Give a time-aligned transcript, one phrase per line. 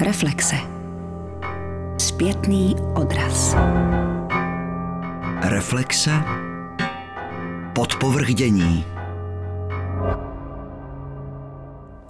[0.00, 0.56] Reflexe.
[1.98, 3.56] Zpětný odraz.
[5.42, 6.10] Reflexe.
[7.74, 8.84] Podpovrdění.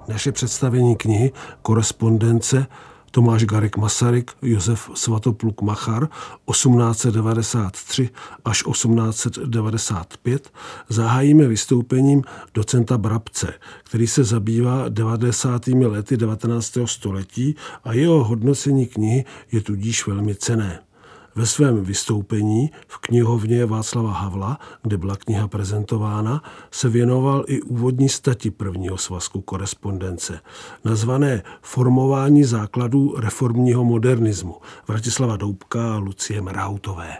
[0.08, 1.32] Naše představení knihy
[1.62, 2.66] Korespondence
[3.10, 6.08] Tomáš Garek Masaryk, Josef Svatopluk Machar
[6.50, 8.10] 1893
[8.44, 10.52] až 1895
[10.88, 12.22] zahájíme vystoupením
[12.54, 13.54] docenta Brabce,
[13.84, 15.66] který se zabývá 90.
[15.66, 16.78] lety 19.
[16.84, 20.87] století a jeho hodnocení knihy je tudíž velmi cené.
[21.38, 28.08] Ve svém vystoupení v knihovně Václava Havla, kde byla kniha prezentována, se věnoval i úvodní
[28.08, 30.40] stati prvního svazku korespondence,
[30.84, 34.56] nazvané Formování základů reformního modernismu
[34.88, 37.16] Vratislava Doubka a Lucie Mrautové.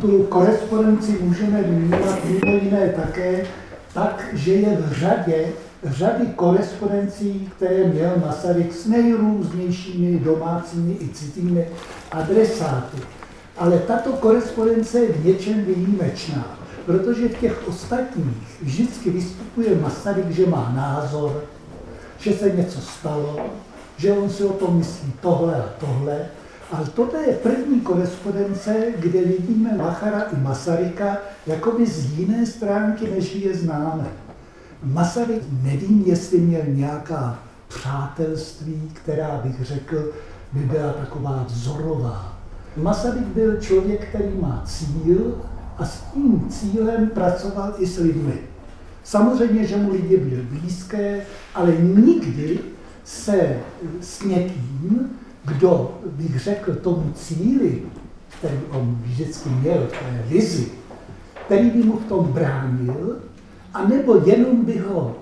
[0.00, 3.46] Tu korespondenci můžeme vnímat mimo jiné také
[3.94, 5.52] tak, že je v řadě
[5.86, 11.68] řady korespondencí, které měl Masaryk s nejrůznějšími domácími i citými
[12.10, 12.96] adresáty.
[13.56, 20.46] Ale tato korespondence je v něčem výjimečná, protože v těch ostatních vždycky vystupuje Masaryk, že
[20.46, 21.44] má názor,
[22.18, 23.40] že se něco stalo,
[23.96, 26.18] že on si o tom myslí tohle a tohle.
[26.72, 33.34] Ale toto je první korespondence, kde vidíme Machara i Masaryka jakoby z jiné stránky, než
[33.34, 34.25] je známe.
[34.82, 37.38] Masaryk nevím, jestli měl nějaká
[37.68, 40.12] přátelství, která bych řekl,
[40.52, 42.38] by byla taková vzorová.
[42.76, 45.34] Masaryk byl člověk, který má cíl
[45.78, 48.38] a s tím cílem pracoval i s lidmi.
[49.04, 51.22] Samozřejmě, že mu lidi byli blízké,
[51.54, 52.58] ale nikdy
[53.04, 53.56] se
[54.00, 55.10] s někým,
[55.44, 57.82] kdo bych řekl tomu cíli,
[58.38, 60.68] který on vždycky měl, té vizi,
[61.46, 63.16] který by mu v tom bránil,
[63.76, 65.16] a nebo jenom by ho,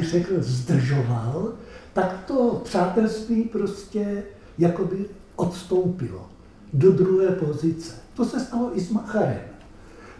[0.00, 1.52] řekl, zdržoval,
[1.92, 4.22] tak to přátelství prostě
[4.58, 5.04] jakoby
[5.36, 6.28] odstoupilo
[6.72, 7.92] do druhé pozice.
[8.14, 9.40] To se stalo i s Macharem.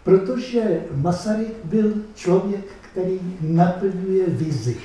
[0.03, 4.77] Protože Masaryk byl člověk, který naplňuje vizi.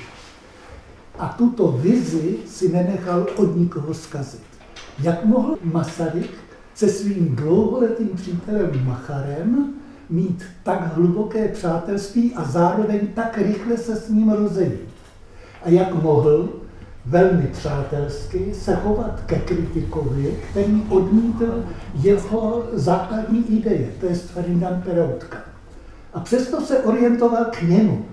[1.19, 4.43] A tuto vizi si nenechal od nikoho zkazit.
[5.03, 6.31] Jak mohl Masaryk
[6.75, 9.73] se svým dlouholetým přítelem Macharem
[10.11, 14.89] mít tak hluboké přátelství a zároveň tak rychle se s ním rozejít.
[15.63, 16.49] A jak mohl
[17.05, 21.63] velmi přátelsky se chovat ke kritikovi, který odmítl
[21.93, 25.37] jeho základní ideje, to je Ferdinand Peroutka.
[26.13, 28.05] A přesto se orientoval k němu,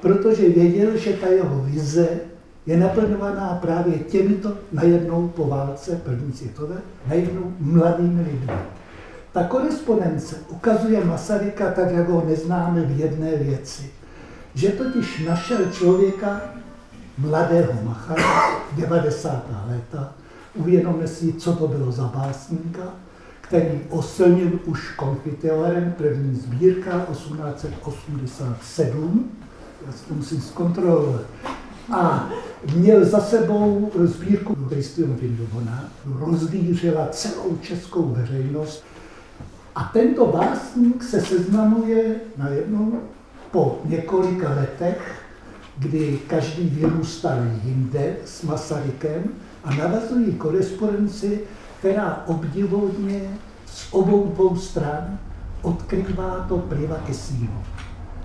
[0.00, 2.08] protože věděl, že ta jeho vize
[2.66, 6.76] je naplňovaná právě těmito najednou po válce první světové,
[7.08, 8.52] najednou mladými lidmi.
[9.32, 13.90] Ta korespondence ukazuje Masaryka tak, jak ho neznáme v jedné věci.
[14.54, 16.40] Že totiž našel člověka,
[17.18, 19.44] mladého Machara, 90.
[19.68, 20.12] léta,
[20.54, 22.82] uvědomil si, co to bylo za básníka,
[23.40, 29.30] který oslnil už konfiteorem, první sbírka 1887,
[29.86, 31.22] já si to musím zkontrolovat,
[31.92, 32.30] a
[32.76, 35.84] měl za sebou sbírku Christian Vindovona,
[36.18, 38.84] rozvířila celou českou veřejnost
[39.74, 43.00] a tento básník se seznamuje najednou
[43.50, 45.22] po několika letech,
[45.78, 49.24] kdy každý vyrůstal jinde s Masarykem
[49.64, 51.40] a navazují korespondenci,
[51.78, 55.18] která obdivodně z obou dvou stran
[55.62, 57.62] odkrývá to privatissimo.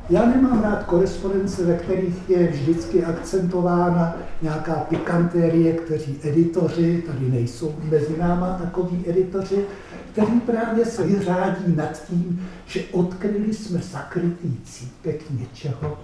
[0.09, 7.75] Já nemám rád korespondence, ve kterých je vždycky akcentována nějaká pikantérie, kteří editoři, tady nejsou
[7.84, 9.66] mezi náma takoví editoři,
[10.12, 16.00] který právě se vyřádí nad tím, že odkryli jsme zakrytý cípek něčeho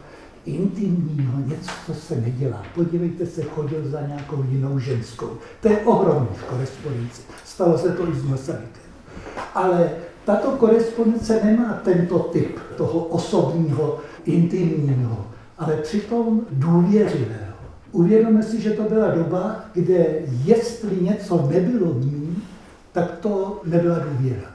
[0.45, 2.63] intimního, něco, co se nedělá.
[2.75, 5.37] Podívejte se, chodil za nějakou jinou ženskou.
[5.61, 7.21] To je ohromný v korespondenci.
[7.45, 8.83] Stalo se to i s Masarykem.
[9.53, 9.89] Ale
[10.25, 17.53] tato korespondence nemá tento typ toho osobního, intimního, ale přitom důvěřivého.
[17.91, 20.05] Uvědomme si, že to byla doba, kde
[20.45, 22.43] jestli něco nebylo v ní,
[22.91, 24.47] tak to nebyla důvěra.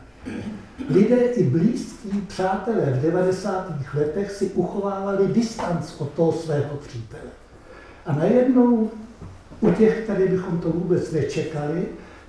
[0.91, 3.73] Lidé i blízkí přátelé v 90.
[3.95, 7.31] letech si uchovávali distanc od toho svého přítele.
[8.07, 8.91] A najednou
[9.61, 11.87] u těch, tady bychom to vůbec nečekali,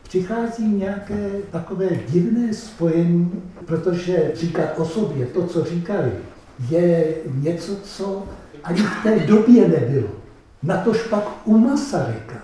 [0.09, 6.11] přichází nějaké takové divné spojení, protože říkat o sobě to, co říkali,
[6.69, 8.23] je něco, co
[8.63, 10.09] ani v té době nebylo.
[10.63, 12.41] Na to špak u Masaryka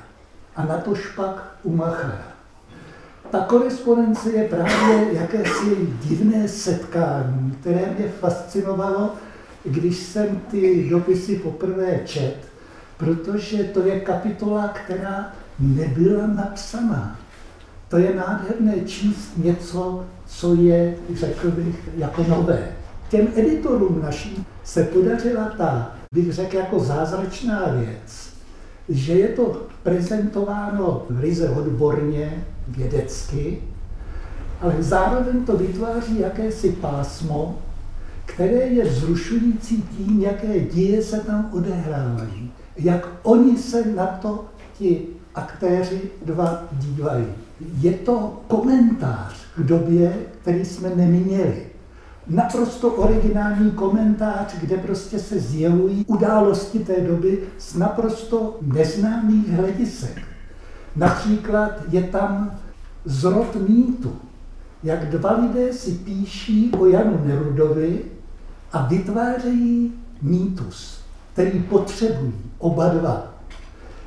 [0.55, 2.27] a na to špak u Machara.
[3.31, 9.13] Ta korespondence je právě jakési divné setkání, které mě fascinovalo,
[9.63, 12.37] když jsem ty dopisy poprvé čet,
[12.97, 17.24] protože to je kapitola, která nebyla napsaná.
[17.89, 22.67] To je nádherné číst něco, co je, řekl bych, jako nové.
[23.09, 28.29] Těm editorům naším se podařila ta, bych řekl, jako zázračná věc,
[28.89, 33.61] že je to prezentováno ryze odborně, vědecky,
[34.61, 37.57] ale zároveň to vytváří jakési pásmo,
[38.25, 44.45] které je vzrušující tím, jaké děje se tam odehrávají, jak oni se na to
[44.77, 45.01] ti
[45.35, 47.25] aktéři dva dívají.
[47.59, 51.65] Je to komentář k době, který jsme neměli.
[52.27, 60.21] Naprosto originální komentář, kde prostě se zjevují události té doby z naprosto neznámých hledisek.
[60.95, 62.59] Například je tam
[63.05, 64.15] zrod mýtu,
[64.83, 68.01] jak dva lidé si píší o Janu Nerudovi
[68.71, 70.99] a vytvářejí mýtus,
[71.33, 73.33] který potřebují oba dva.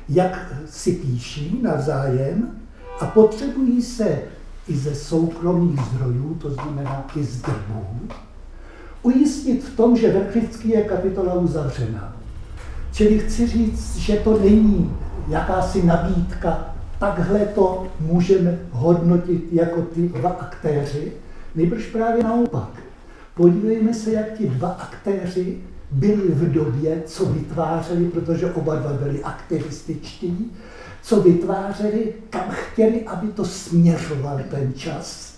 [0.09, 2.59] Jak si píší navzájem
[2.99, 4.19] a potřebují se
[4.67, 7.85] i ze soukromých zdrojů, to znamená i z drbů,
[9.01, 12.15] ujistit v tom, že Vrchlický je kapitola uzavřená.
[12.91, 14.93] Čili chci říct, že to není
[15.27, 21.11] jakási nabídka, takhle to můžeme hodnotit jako ty dva aktéři,
[21.55, 22.69] nejbrž právě naopak.
[23.35, 25.57] Podívejme se, jak ti dva aktéři
[25.91, 30.51] byli v době, co vytvářeli, protože oba dva byli aktivističtí,
[31.01, 35.33] co vytvářeli, kam chtěli, aby to směřoval ten čas.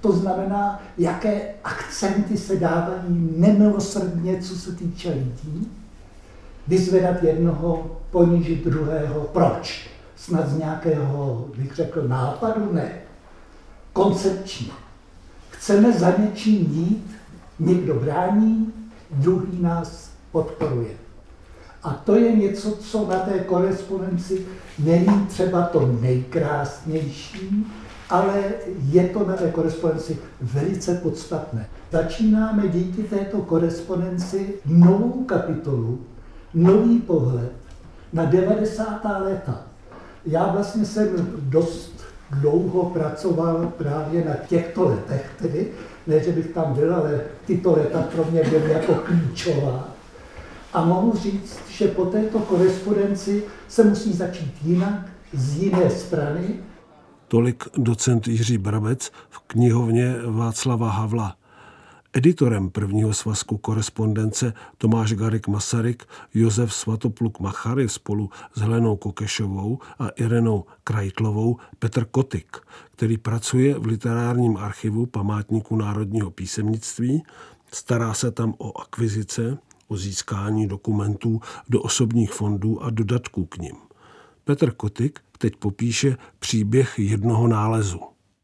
[0.00, 5.72] To znamená, jaké akcenty se dávají nemilosrdně, co se týče lidí.
[6.68, 9.20] Vyzvedat jednoho, ponížit druhého.
[9.20, 9.90] Proč?
[10.16, 12.72] Snad z nějakého, bych řekl, nápadu?
[12.72, 12.92] Ne.
[13.92, 14.68] Koncepčně.
[15.50, 17.10] Chceme za něčím jít,
[17.58, 18.72] někdo brání,
[19.10, 21.05] druhý nás podporuje.
[21.86, 24.46] A to je něco, co na té korespondenci
[24.78, 27.66] není třeba to nejkrásnější,
[28.10, 28.44] ale
[28.90, 31.66] je to na té korespondenci velice podstatné.
[31.92, 36.00] Začínáme díky této korespondenci novou kapitolu,
[36.54, 37.52] nový pohled
[38.12, 39.00] na 90.
[39.24, 39.62] léta.
[40.26, 41.08] Já vlastně jsem
[41.38, 45.68] dost dlouho pracoval právě na těchto letech, tedy
[46.06, 49.95] ne, že bych tam byl, ale tyto leta pro mě byly jako klíčová.
[50.76, 56.60] A mohu říct, že po této korespondenci se musí začít jinak, z jiné strany.
[57.28, 61.36] Tolik docent Jiří Brabec v knihovně Václava Havla.
[62.12, 70.08] Editorem prvního svazku korespondence Tomáš Garik Masaryk, Josef Svatopluk Machary spolu s Helenou Kokešovou a
[70.08, 72.56] Irenou Krajtlovou Petr Kotik,
[72.92, 77.22] který pracuje v literárním archivu Památníku národního písemnictví,
[77.72, 79.58] stará se tam o akvizice,
[79.88, 83.76] o získání dokumentů do osobních fondů a dodatků k nim.
[84.44, 88.00] Petr Kotik teď popíše příběh jednoho nálezu.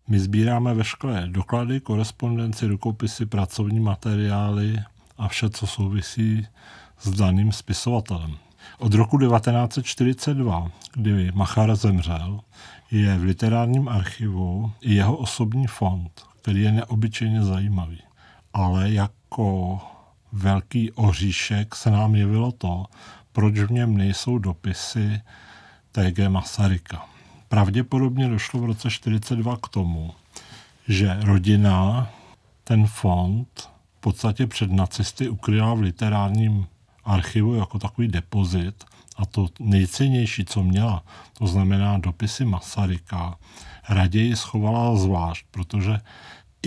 [0.09, 4.79] My sbíráme veškeré doklady, korespondenci, rukopisy, pracovní materiály
[5.19, 6.47] a vše, co souvisí
[7.01, 8.37] s daným spisovatelem.
[8.79, 12.41] Od roku 1942, kdy Machar zemřel,
[12.91, 18.03] je v literárním archivu i jeho osobní fond, který je neobyčejně zajímavý.
[18.55, 19.79] Ale jako
[20.33, 22.87] velký oříšek se nám jevilo to,
[23.33, 25.21] proč v něm nejsou dopisy
[25.93, 26.29] T.G.
[26.29, 27.07] Masaryka.
[27.49, 30.15] Pravděpodobně došlo v roce 1942 k tomu,
[30.89, 32.11] že rodina
[32.65, 36.67] ten fond v podstatě před nacisty ukryla v literárním
[37.05, 38.85] archivu jako takový depozit
[39.17, 41.05] a to nejcennější, co měla,
[41.39, 43.39] to znamená dopisy Masaryka,
[43.89, 46.01] raději schovala zvlášť, protože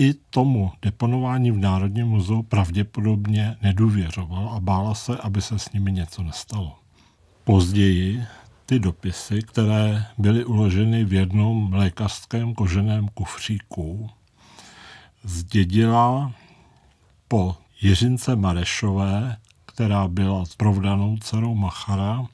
[0.00, 5.92] i tomu deponování v Národním muzeu pravděpodobně nedůvěřoval a bála se, aby se s nimi
[5.92, 6.78] něco nestalo.
[7.44, 8.24] Později
[8.66, 14.10] ty dopisy, které byly uloženy v jednom lékařském koženém kufříku,
[15.24, 16.32] zdědila
[17.28, 19.36] po Jiřince Marešové,
[19.66, 22.24] která byla provdanou dcerou Machara,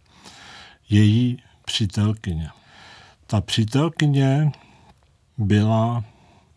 [0.91, 2.49] její přítelkyně.
[3.27, 4.53] Ta přítelkyně
[5.39, 6.05] byla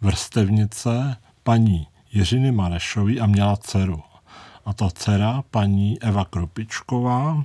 [0.02, 4.04] vrstevnice paní Jiřiny Marešový a měla dceru.
[4.66, 7.44] A ta dcera, paní Eva Kropičková,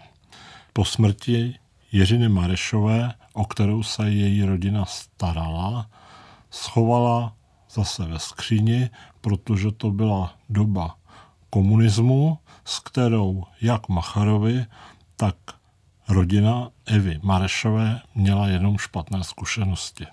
[0.73, 1.55] po smrti
[1.93, 5.91] Jiřiny Marešové, o kterou se její rodina starala,
[6.51, 7.35] schovala
[7.71, 8.91] zase ve skříni,
[9.21, 10.97] protože to byla doba
[11.51, 14.67] komunismu, s kterou jak Macharovi,
[15.17, 15.37] tak
[16.09, 20.07] rodina Evy Marešové měla jenom špatné zkušenosti.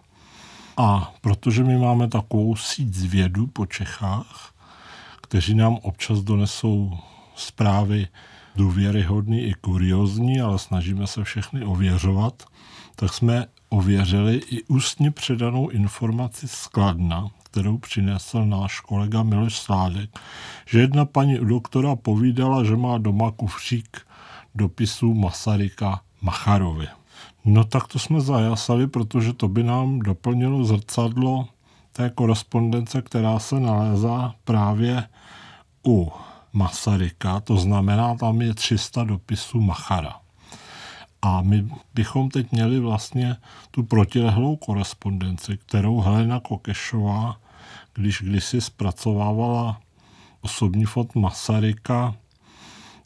[0.78, 4.54] A protože my máme takovou síť zvědu po Čechách,
[5.22, 6.98] kteří nám občas donesou
[7.36, 8.08] zprávy
[8.56, 12.44] důvěryhodný i kuriozní, ale snažíme se všechny ověřovat,
[12.96, 20.20] tak jsme ověřili i ústně předanou informaci z Kladna, kterou přinesl náš kolega Miloš Sládek,
[20.66, 24.02] že jedna paní doktora povídala, že má doma kufřík
[24.56, 26.88] dopisů Masaryka Macharovi.
[27.50, 31.48] No tak to jsme zajasali, protože to by nám doplnilo zrcadlo
[31.92, 35.04] té korespondence, která se nalézá právě
[35.88, 36.12] u
[36.54, 40.20] Masaryka, to znamená, tam je 300 dopisů Machara.
[41.22, 43.36] A my bychom teď měli vlastně
[43.72, 47.38] tu protilehlou korespondenci, kterou Helena Kokešová,
[47.94, 49.82] když kdysi zpracovávala
[50.42, 52.16] osobní fot Masaryka,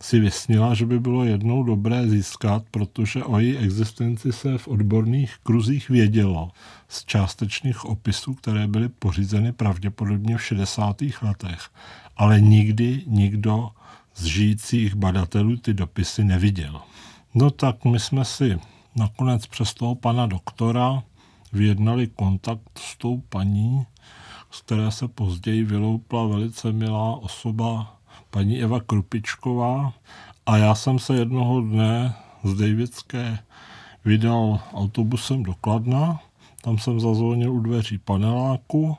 [0.02, 5.36] si vysnila, že by bylo jednou dobré získat, protože o její existenci se v odborných
[5.44, 6.52] kruzích vědělo
[6.88, 10.98] z částečných opisů, které byly pořízeny pravděpodobně v 60.
[11.22, 11.70] letech,
[12.18, 13.70] ale nikdy nikdo
[14.16, 16.82] z žijících badatelů ty dopisy neviděl.
[17.36, 18.60] No tak my jsme si
[18.96, 21.04] nakonec přes toho pana doktora
[21.54, 23.86] vyjednali kontakt s tou paní,
[24.52, 28.01] z které se později vyloupla velice milá osoba
[28.32, 29.94] paní Eva Krupičková
[30.46, 33.40] a já jsem se jednoho dne z Davidské
[34.06, 36.20] vydal autobusem do Kladna,
[36.62, 38.98] tam jsem zazvonil u dveří paneláku,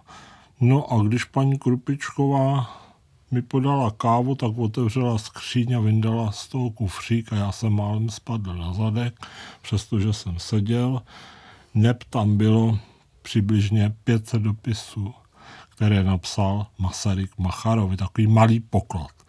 [0.60, 2.78] no a když paní Krupičková
[3.30, 8.10] mi podala kávu, tak otevřela skříň a vyndala z toho kufřík a já jsem málem
[8.10, 9.26] spadl na zadek,
[9.62, 11.02] přestože jsem seděl.
[11.74, 12.78] Neb tam bylo
[13.22, 15.14] přibližně 500 dopisů,
[15.68, 19.21] které napsal Masaryk Macharovi, takový malý poklad.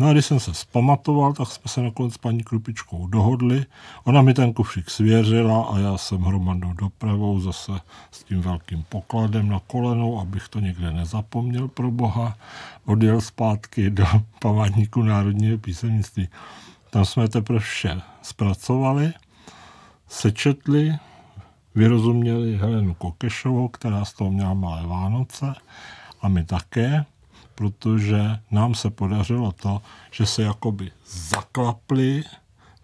[0.00, 3.66] No a když jsem se zpamatoval, tak jsme se nakonec s paní Krupičkou dohodli.
[4.04, 7.72] Ona mi ten kufřík svěřila a já jsem hromadnou dopravou zase
[8.10, 12.36] s tím velkým pokladem na kolenou, abych to někde nezapomněl pro boha,
[12.84, 14.06] odjel zpátky do
[14.38, 16.28] památníku národního písemnictví.
[16.90, 19.12] Tam jsme teprve vše zpracovali,
[20.08, 20.96] sečetli,
[21.74, 25.54] vyrozuměli Helenu Kokešovou, která z toho měla malé Vánoce
[26.22, 27.04] a my také
[27.60, 32.24] protože nám se podařilo to, že se jakoby zaklaply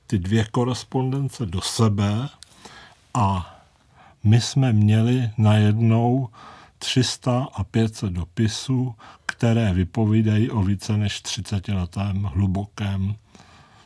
[0.06, 2.28] ty dvě korespondence do sebe
[3.14, 3.56] a
[4.24, 6.28] my jsme měli najednou
[6.78, 8.94] 300 a 500 dopisů,
[9.26, 13.16] které vypovídají o více než 30 letém hlubokém,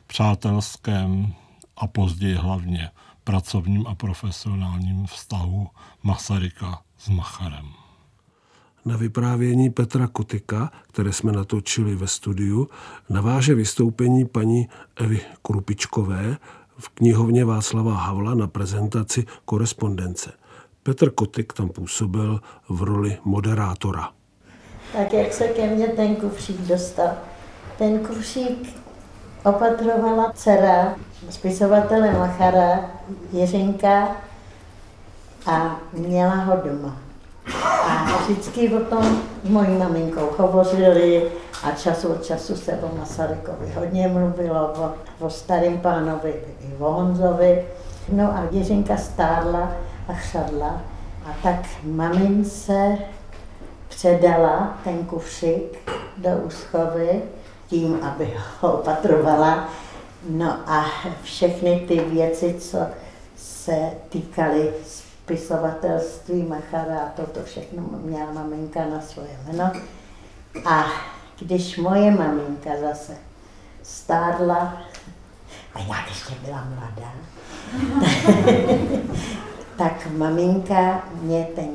[0.06, 1.34] přátelském
[1.76, 2.90] a později hlavně
[3.24, 5.68] pracovním a profesionálním vztahu
[6.02, 7.79] Masaryka s Macharem
[8.84, 12.68] na vyprávění Petra Kutika, které jsme natočili ve studiu,
[13.08, 16.36] naváže vystoupení paní Evy Krupičkové
[16.78, 20.32] v knihovně Václava Havla na prezentaci korespondence.
[20.82, 24.08] Petr Kotik tam působil v roli moderátora.
[24.92, 27.10] Tak jak se ke mně ten kufřík dostal?
[27.78, 28.80] Ten kufřík
[29.44, 30.94] opatrovala dcera
[31.30, 32.90] spisovatele Machara
[33.32, 34.16] Jiřinka
[35.46, 37.09] a měla ho doma.
[37.64, 41.30] A vždycky o tom s mojí maminkou hovořili
[41.62, 46.92] a čas od času se o Masarykovi hodně mluvilo, o, o starém pánovi i o
[46.92, 47.64] Honzovi.
[48.12, 49.72] No a Jiřinka stárla
[50.08, 50.80] a chřadla
[51.26, 52.98] a tak mamince
[53.88, 57.22] předala ten kufřík do úschovy
[57.66, 59.68] tím, aby ho opatrovala.
[60.28, 60.86] No a
[61.22, 62.78] všechny ty věci, co
[63.36, 64.72] se týkaly
[65.30, 69.72] spisovatelství Machara a toto všechno měla maminka na svoje jméno.
[70.64, 70.84] A
[71.40, 73.16] když moje maminka zase
[73.82, 74.82] stárla,
[75.74, 77.12] a já ještě byla mladá,
[79.78, 81.68] tak maminka mě ten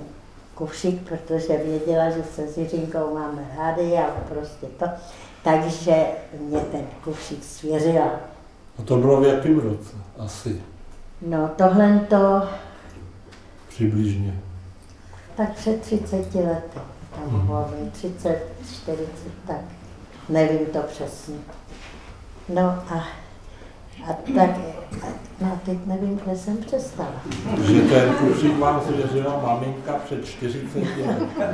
[0.55, 4.85] kufřík, protože věděla, že se s Jiřinkou máme rádi a prostě to,
[5.43, 6.05] takže
[6.39, 8.11] mě ten kufřík svěřila.
[8.79, 10.61] A to bylo v jakém roce asi?
[11.21, 12.43] No tohle to
[13.75, 14.33] Přibližně.
[15.37, 16.79] Tak před 30 lety.
[17.15, 18.41] Tam mohlo být 30,
[18.73, 19.07] 40,
[19.47, 19.61] tak.
[20.29, 21.35] Nevím to přesně.
[22.49, 23.07] No a,
[24.09, 24.49] a tak,
[25.41, 27.11] no teď nevím, kde jsem přestala.
[27.67, 31.03] Že ten kufřík vám svěřila maminka před 40 lety.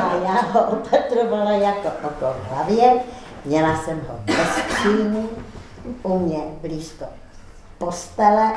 [0.00, 3.00] A já ho opatrovala jako oko v hlavě,
[3.44, 4.86] měla jsem ho bez
[6.02, 7.04] u mě blízko
[7.78, 8.52] postele,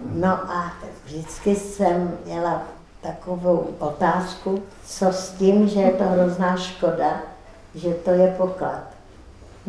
[0.00, 0.72] No a
[1.04, 2.62] vždycky jsem měla
[3.02, 7.20] takovou otázku, co s tím, že je to hrozná škoda,
[7.74, 8.82] že to je poklad.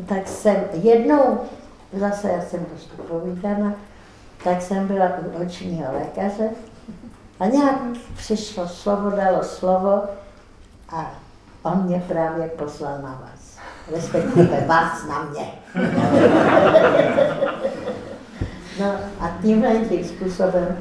[0.05, 1.39] Tak jsem jednou,
[1.93, 3.74] zase já jsem dost povídana,
[4.43, 6.50] tak jsem byla u očního lékaře
[7.39, 7.75] a nějak
[8.17, 10.01] přišlo slovo, dalo slovo
[10.89, 11.12] a
[11.63, 13.57] on mě právě poslal na vás.
[13.96, 15.53] Respektive vás na mě.
[18.79, 20.77] No a tímhle tím způsobem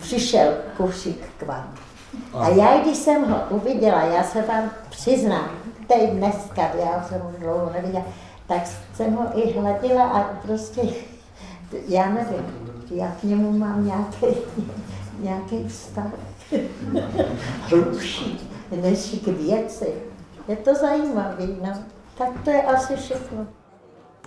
[0.00, 1.74] přišel kufřík k vám.
[2.34, 5.50] A já, když jsem ho uviděla, já se vám přiznám,
[5.86, 8.04] teď dneska, já jsem ho dlouho neviděla,
[8.46, 8.62] tak
[8.94, 10.80] jsem ho i hladila a prostě,
[11.88, 12.46] já nevím,
[12.90, 14.40] já k němu mám nějaký,
[15.18, 16.12] nějaký vztah.
[17.60, 18.50] Hlubší
[18.82, 19.94] než k věci.
[20.48, 21.72] Je to zajímavé, no.
[22.18, 23.46] Tak to je asi všechno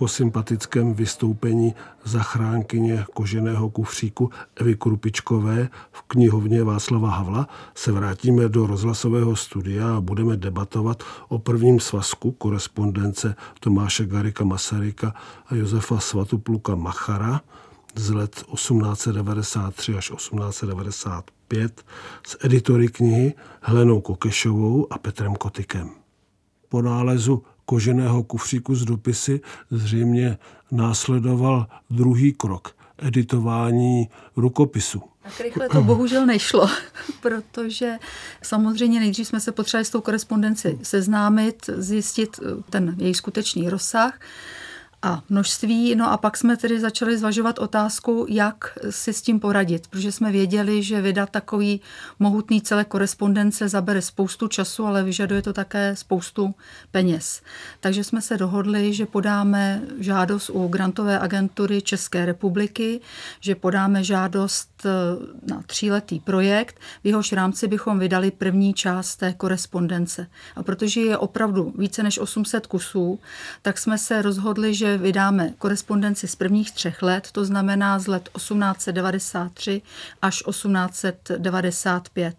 [0.00, 8.66] po sympatickém vystoupení zachránkyně koženého kufříku Evy Krupičkové v knihovně Václava Havla se vrátíme do
[8.66, 15.14] rozhlasového studia a budeme debatovat o prvním svazku korespondence Tomáše Garika Masaryka
[15.46, 17.40] a Josefa Svatopluka Machara
[17.94, 21.84] z let 1893 až 1895
[22.26, 25.90] s editory knihy Helenou Kokešovou a Petrem Kotykem.
[26.68, 30.38] Po nálezu koženého kufříku z dopisy zřejmě
[30.70, 35.02] následoval druhý krok editování rukopisu.
[35.22, 36.70] Tak rychle to bohužel nešlo,
[37.22, 37.98] protože
[38.42, 44.20] samozřejmě nejdřív jsme se potřebovali s tou korespondenci seznámit, zjistit ten její skutečný rozsah
[45.02, 45.94] a množství.
[45.94, 50.32] No a pak jsme tedy začali zvažovat otázku, jak si s tím poradit, protože jsme
[50.32, 51.80] věděli, že vydat takový
[52.18, 56.54] mohutný celé korespondence zabere spoustu času, ale vyžaduje to také spoustu
[56.90, 57.42] peněz.
[57.80, 63.00] Takže jsme se dohodli, že podáme žádost u grantové agentury České republiky,
[63.40, 64.69] že podáme žádost
[65.46, 70.26] na tříletý projekt, v jehož rámci bychom vydali první část té korespondence.
[70.56, 73.18] A protože je opravdu více než 800 kusů,
[73.62, 78.28] tak jsme se rozhodli, že vydáme korespondenci z prvních třech let, to znamená z let
[78.36, 79.82] 1893
[80.22, 82.36] až 1895.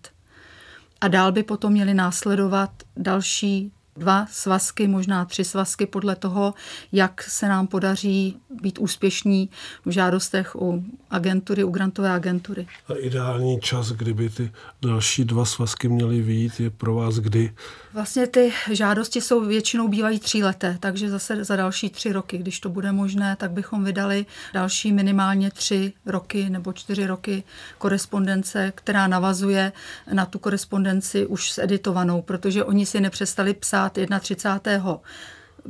[1.02, 6.54] A dál by potom měly následovat další dva svazky, možná tři svazky podle toho,
[6.92, 9.50] jak se nám podaří být úspěšní
[9.86, 12.68] v žádostech u agentury, u grantové agentury.
[12.88, 17.54] A ideální čas, kdyby ty další dva svazky měly výjít, je pro vás kdy?
[17.94, 22.70] Vlastně ty žádosti jsou většinou bývají tříleté, takže zase za další tři roky, když to
[22.70, 27.44] bude možné, tak bychom vydali další minimálně tři roky nebo čtyři roky
[27.78, 29.72] korespondence, která navazuje
[30.14, 35.00] na tu korespondenci už editovanou, protože oni si nepřestali psát 31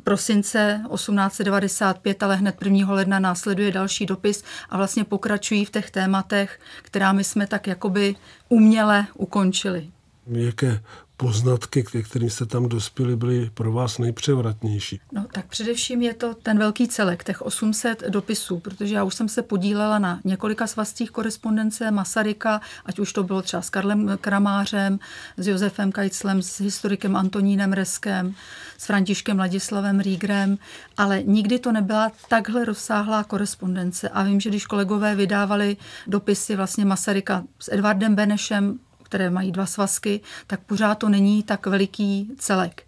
[0.03, 2.93] prosince 1895, ale hned 1.
[2.93, 8.15] ledna následuje další dopis a vlastně pokračují v těch tématech, která my jsme tak jakoby
[8.49, 9.89] uměle ukončili.
[10.27, 10.81] Jaké
[11.21, 14.99] poznatky, ke kterým jste tam dospěli, byly pro vás nejpřevratnější?
[15.11, 19.29] No tak především je to ten velký celek, těch 800 dopisů, protože já už jsem
[19.29, 24.99] se podílela na několika svazcích korespondence Masaryka, ať už to bylo třeba s Karlem Kramářem,
[25.37, 28.35] s Josefem Kajclem, s historikem Antonínem Reskem,
[28.77, 30.57] s Františkem Ladislavem Rígrem,
[30.97, 34.09] ale nikdy to nebyla takhle rozsáhlá korespondence.
[34.09, 38.79] A vím, že když kolegové vydávali dopisy vlastně Masaryka s Edvardem Benešem,
[39.11, 42.83] které mají dva svazky, tak pořád to není tak veliký celek.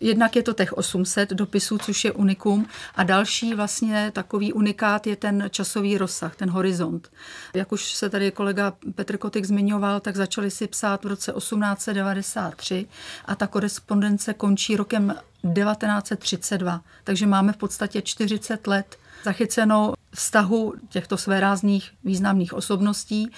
[0.00, 5.16] Jednak je to těch 800 dopisů, což je unikum, a další vlastně takový unikát je
[5.16, 7.10] ten časový rozsah, ten horizont.
[7.54, 12.86] Jak už se tady kolega Petr Kotik zmiňoval, tak začali si psát v roce 1893
[13.24, 15.14] a ta korespondence končí rokem
[15.54, 16.80] 1932.
[17.04, 23.30] Takže máme v podstatě 40 let zachyceno vztahu těchto svérázných významných osobností.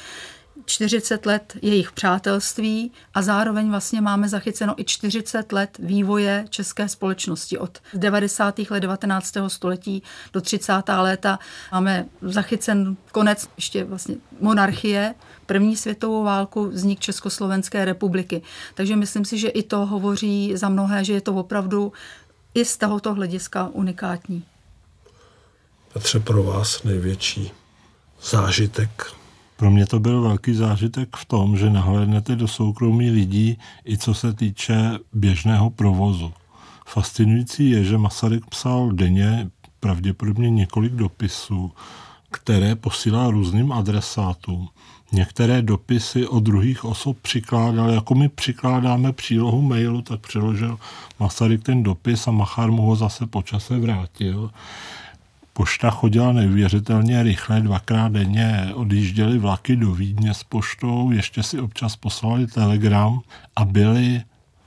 [0.65, 7.59] 40 let jejich přátelství a zároveň vlastně máme zachyceno i 40 let vývoje české společnosti
[7.59, 8.59] od 90.
[8.71, 9.35] let 19.
[9.49, 10.73] století do 30.
[10.97, 11.39] léta.
[11.73, 15.15] Máme zachycen konec ještě vlastně monarchie,
[15.47, 18.43] první světovou válku, vznik Československé republiky.
[18.75, 21.93] Takže myslím si, že i to hovoří za mnohé, že je to opravdu
[22.55, 24.45] i z tohoto hlediska unikátní.
[25.93, 27.53] Petře, pro vás největší
[28.23, 29.22] zážitek
[29.63, 34.15] pro mě to byl velký zážitek v tom, že nahlédnete do soukromí lidí i co
[34.15, 36.33] se týče běžného provozu.
[36.87, 41.73] Fascinující je, že Masaryk psal denně pravděpodobně několik dopisů,
[42.31, 44.69] které posílal různým adresátům.
[45.13, 50.79] Některé dopisy od druhých osob přikládal, jako my přikládáme přílohu mailu, tak přeložil
[51.21, 54.51] Masaryk ten dopis a Machar mu ho zase počase vrátil.
[55.53, 61.97] Pošta chodila neuvěřitelně rychle, dvakrát denně odjížděly vlaky do Vídně s poštou, ještě si občas
[61.97, 63.21] poslali telegram
[63.57, 64.23] a byli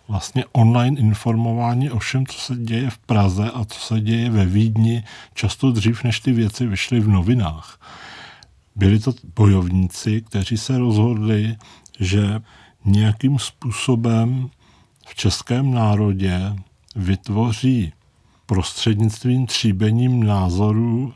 [0.08, 4.46] vlastně online informováni o všem, co se děje v Praze a co se děje ve
[4.46, 7.80] Vídni, často dřív, než ty věci vyšly v novinách.
[8.76, 11.56] Byli to bojovníci, kteří se rozhodli,
[12.00, 12.42] že
[12.86, 14.50] nějakým způsobem
[15.08, 16.56] v českém národě
[16.96, 17.94] vytvoří
[18.46, 21.14] prostřednictvím tříbením názorů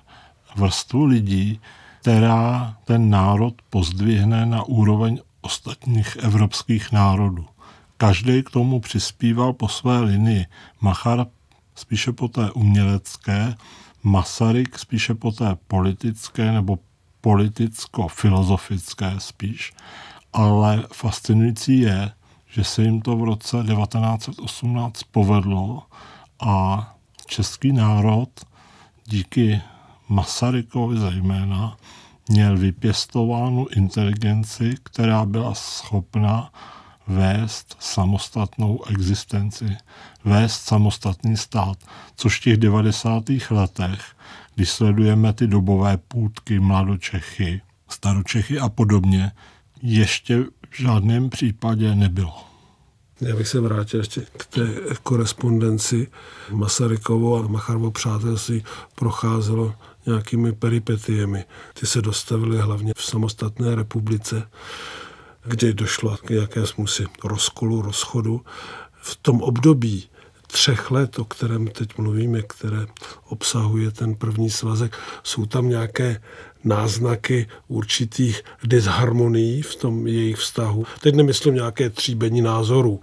[0.55, 1.59] vrstvu lidí,
[2.01, 7.45] která ten národ pozdvihne na úroveň ostatních evropských národů.
[7.97, 10.45] Každý k tomu přispíval po své linii.
[10.81, 11.25] Machar
[11.75, 13.55] spíše po té umělecké,
[14.03, 16.79] Masaryk spíše po té politické nebo
[17.21, 19.73] politicko-filozofické spíš.
[20.33, 22.11] Ale fascinující je,
[22.49, 25.83] že se jim to v roce 1918 povedlo
[26.39, 26.95] a
[27.29, 28.29] český národ
[29.05, 29.61] díky
[30.09, 31.77] Masarykovi zejména
[32.29, 36.51] měl vypěstovánu inteligenci, která byla schopna
[37.07, 39.77] vést samostatnou existenci,
[40.23, 41.77] vést samostatný stát,
[42.15, 43.23] což v těch 90.
[43.49, 44.15] letech,
[44.55, 49.31] když sledujeme ty dobové půdky, mladočechy, staročechy a podobně,
[49.81, 52.48] ještě v žádném případě nebylo.
[53.21, 54.67] Já bych se vrátil ještě k té
[55.03, 56.07] korespondenci
[56.51, 58.63] Masarykovo a Macharovo přátelství
[58.95, 61.45] procházelo nějakými peripetiemi.
[61.79, 64.49] Ty se dostavily hlavně v samostatné republice,
[65.45, 68.41] kde došlo k jakému si rozkolu, rozchodu.
[69.01, 70.09] V tom období
[70.47, 72.85] třech let, o kterém teď mluvíme, které
[73.25, 76.21] obsahuje ten první svazek, jsou tam nějaké
[76.63, 80.85] náznaky určitých disharmonií v tom jejich vztahu.
[81.01, 83.01] Teď nemyslím nějaké tříbení názorů,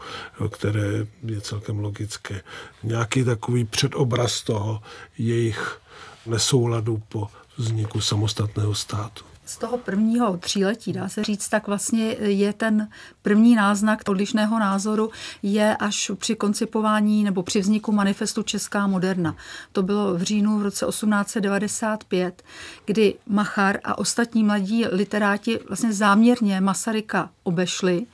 [0.51, 2.41] které je celkem logické.
[2.83, 4.83] Nějaký takový předobraz toho
[5.19, 5.81] jejich
[6.27, 7.27] nesouladu po
[7.59, 12.89] vzniku samostatného státu z toho prvního tříletí, dá se říct, tak vlastně je ten
[13.23, 15.11] první náznak odlišného názoru
[15.43, 19.37] je až při koncipování nebo při vzniku manifestu Česká moderna.
[19.73, 22.43] To bylo v říjnu v roce 1895,
[22.85, 28.07] kdy Machar a ostatní mladí literáti vlastně záměrně Masaryka obešli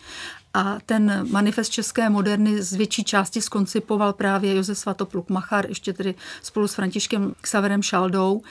[0.54, 6.14] a ten manifest české moderny z větší části skoncipoval právě Josef Svatopluk Machar, ještě tedy
[6.42, 8.42] spolu s Františkem Xaverem Šaldou.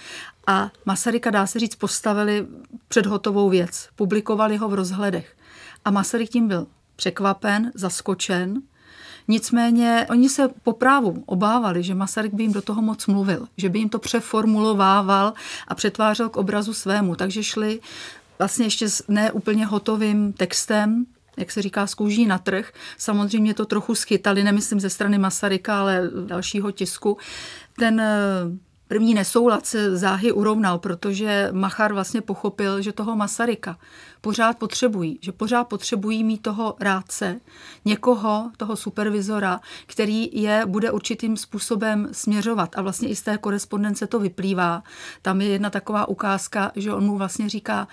[0.48, 2.48] A Masaryka, dá se říct, postavili
[2.88, 3.90] před hotovou věc.
[3.96, 5.36] Publikovali ho v rozhledech.
[5.86, 8.62] A Masaryk tím byl překvapen, zaskočen,
[9.28, 13.70] Nicméně oni se po právu obávali, že Masaryk by jim do toho moc mluvil, že
[13.70, 15.34] by jim to přeformulovával
[15.68, 17.16] a přetvářel k obrazu svému.
[17.16, 17.80] Takže šli
[18.40, 21.06] vlastně ještě s neúplně hotovým textem,
[21.38, 21.96] jak se říká, z
[22.28, 22.72] na trh.
[22.98, 27.17] Samozřejmě to trochu schytali, nemyslím ze strany Masaryka, ale dalšího tisku.
[27.78, 28.17] Ten eh,
[28.91, 33.78] první nesoulad se záhy urovnal, protože Machar vlastně pochopil, že toho Masaryka
[34.22, 37.39] pořád potřebují, že pořád potřebují mít toho rádce,
[37.86, 42.78] někoho, toho supervizora, který je bude určitým způsobem směřovat.
[42.78, 44.84] A vlastně i z té korespondence to vyplývá.
[45.22, 47.88] Tam je jedna taková ukázka, že on mu vlastně říká,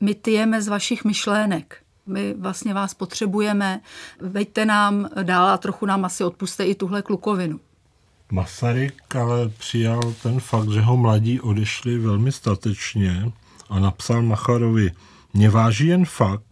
[0.00, 3.80] my tyjeme z vašich myšlének my vlastně vás potřebujeme,
[4.20, 7.60] veďte nám dál a trochu nám asi odpuste i tuhle klukovinu.
[8.32, 13.32] Masaryk ale přijal ten fakt, že ho mladí odešli velmi statečně
[13.70, 14.92] a napsal Macharovi,
[15.34, 16.44] mě váží jen fakt,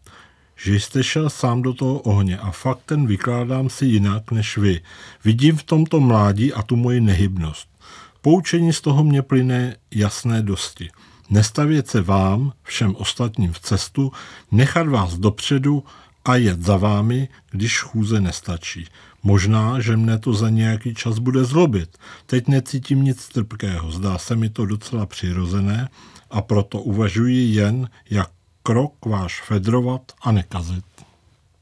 [0.57, 4.81] že jste šel sám do toho ohně a fakt ten vykládám si jinak než vy.
[5.25, 7.69] Vidím v tomto mládí a tu moji nehybnost.
[8.21, 10.91] Poučení z toho mě plyne jasné dosti.
[11.31, 14.13] Nestavět se vám, všem ostatním v cestu,
[14.51, 15.85] nechat vás dopředu
[16.25, 18.87] a jet za vámi, když chůze nestačí.
[19.23, 21.99] Možná, že mne to za nějaký čas bude zlobit.
[22.27, 25.89] Teď necítím nic trpkého, zdá se mi to docela přirozené
[26.31, 28.31] a proto uvažuji jen, jak
[28.63, 30.85] krok váš fedrovat a nekazit.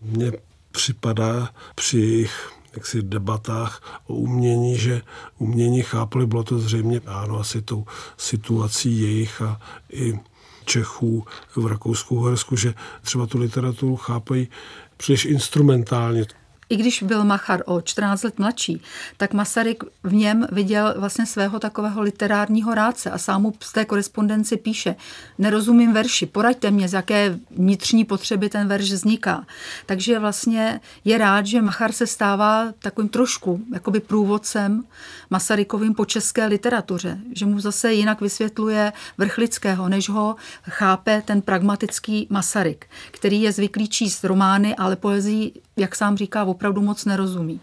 [0.02, 0.33] Mně
[0.72, 5.02] připadá při jejich jaksi debatách o umění, že
[5.38, 7.86] umění chápali, bylo to zřejmě ano asi tou
[8.16, 9.60] situací jejich a
[9.92, 10.18] i
[10.64, 11.24] Čechů
[11.56, 14.48] v Rakousku-Horsku, že třeba tu literaturu chápají
[14.96, 16.26] příliš instrumentálně.
[16.70, 18.83] I když byl Machar o 14 let mladší,
[19.16, 23.85] tak Masaryk v něm viděl vlastně svého takového literárního rádce a sám mu z té
[23.85, 24.96] korespondenci píše,
[25.38, 29.46] nerozumím verši, poraďte mě, z jaké vnitřní potřeby ten verš vzniká.
[29.87, 34.85] Takže vlastně je rád, že Machar se stává takovým trošku jakoby průvodcem
[35.31, 42.26] Masarykovým po české literatuře, že mu zase jinak vysvětluje Vrchlického, než ho chápe ten pragmatický
[42.31, 47.60] Masaryk, který je zvyklý číst romány, ale poezii, jak sám říká, opravdu moc nerozumí.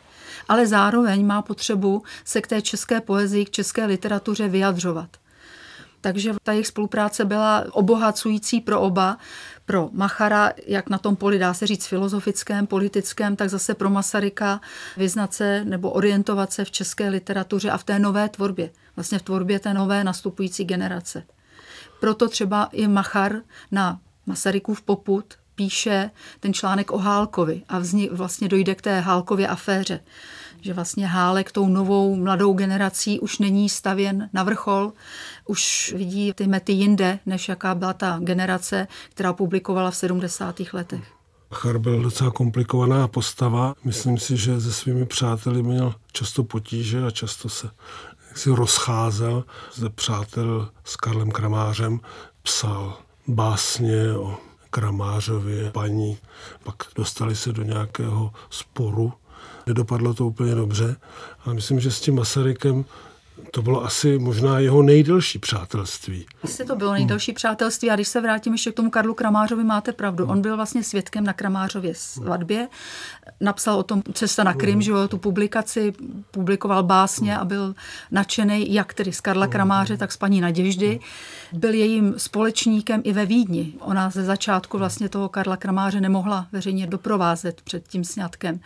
[0.47, 5.09] Ale zároveň má potřebu se k té české poezii, k české literatuře vyjadřovat.
[6.01, 9.17] Takže ta jejich spolupráce byla obohacující pro oba,
[9.65, 14.61] pro Machara, jak na tom poli dá se říct filozofickém, politickém, tak zase pro Masaryka
[14.97, 19.21] vyznat se nebo orientovat se v české literatuře a v té nové tvorbě, vlastně v
[19.21, 21.23] tvorbě té nové nastupující generace.
[21.99, 23.35] Proto třeba i Machar
[23.71, 29.47] na Masarykův poput píše ten článek o Hálkovi a vzni, vlastně dojde k té Hálkově
[29.47, 29.99] aféře,
[30.61, 34.93] že vlastně Hálek tou novou mladou generací už není stavěn na vrchol,
[35.45, 40.61] už vidí ty mety jinde, než jaká byla ta generace, která publikovala v 70.
[40.73, 41.03] letech.
[41.51, 43.75] Machar byl docela komplikovaná postava.
[43.83, 47.69] Myslím si, že se svými přáteli měl často potíže a často se
[48.35, 49.43] si rozcházel.
[49.73, 51.99] Ze přátel s Karlem Kramářem
[52.43, 54.37] psal básně o
[54.75, 56.17] Kramářově paní.
[56.63, 59.13] Pak dostali se do nějakého sporu.
[59.67, 60.95] Nedopadlo to úplně dobře.
[61.45, 62.85] Ale myslím, že s tím Masarykem
[63.55, 66.25] to bylo asi možná jeho nejdelší přátelství.
[66.43, 69.91] Jestli to bylo nejdelší přátelství, a když se vrátím ještě k tomu Karlu Kramářovi, máte
[69.91, 70.25] pravdu.
[70.25, 72.67] On byl vlastně svědkem na Kramářově svatbě,
[73.41, 75.93] napsal o tom Cesta na Krym, že tu publikaci,
[76.31, 77.75] publikoval básně a byl
[78.11, 80.99] nadšený jak tedy z Karla Kramáře, tak z paní Naděždy.
[81.53, 83.73] Byl jejím společníkem i ve Vídni.
[83.79, 88.59] Ona ze začátku vlastně toho Karla Kramáře nemohla veřejně doprovázet před tím sňatkem.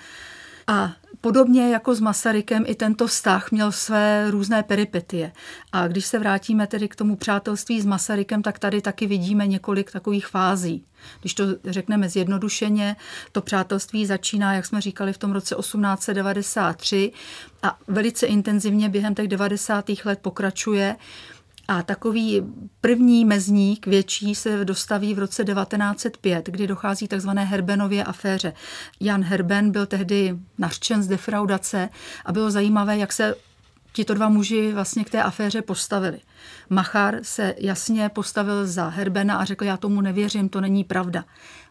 [0.70, 5.32] A podobně jako s Masarykem i tento vztah měl své různé peripetie.
[5.72, 9.92] A když se vrátíme tedy k tomu přátelství s Masarykem, tak tady taky vidíme několik
[9.92, 10.86] takových fází.
[11.20, 12.96] Když to řekneme zjednodušeně,
[13.32, 17.12] to přátelství začíná, jak jsme říkali, v tom roce 1893
[17.64, 19.86] a velice intenzivně během těch 90.
[20.06, 20.96] let pokračuje.
[21.70, 22.42] A takový
[22.82, 27.30] první mezník větší se dostaví v roce 1905, kdy dochází tzv.
[27.30, 28.54] Herbenově aféře.
[29.00, 31.90] Jan Herben byl tehdy nařčen z defraudace
[32.26, 33.36] a bylo zajímavé, jak se
[33.94, 36.20] tito dva muži vlastně k té aféře postavili.
[36.70, 41.26] Machar se jasně postavil za Herbena a řekl, já tomu nevěřím, to není pravda.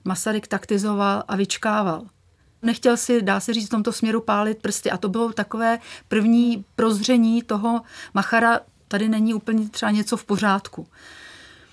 [0.04, 2.02] Masaryk taktizoval a vyčkával.
[2.62, 4.90] Nechtěl si, dá se říct, v tomto směru pálit prsty.
[4.90, 7.82] A to bylo takové první prozření toho
[8.14, 10.86] Machara, tady není úplně třeba něco v pořádku.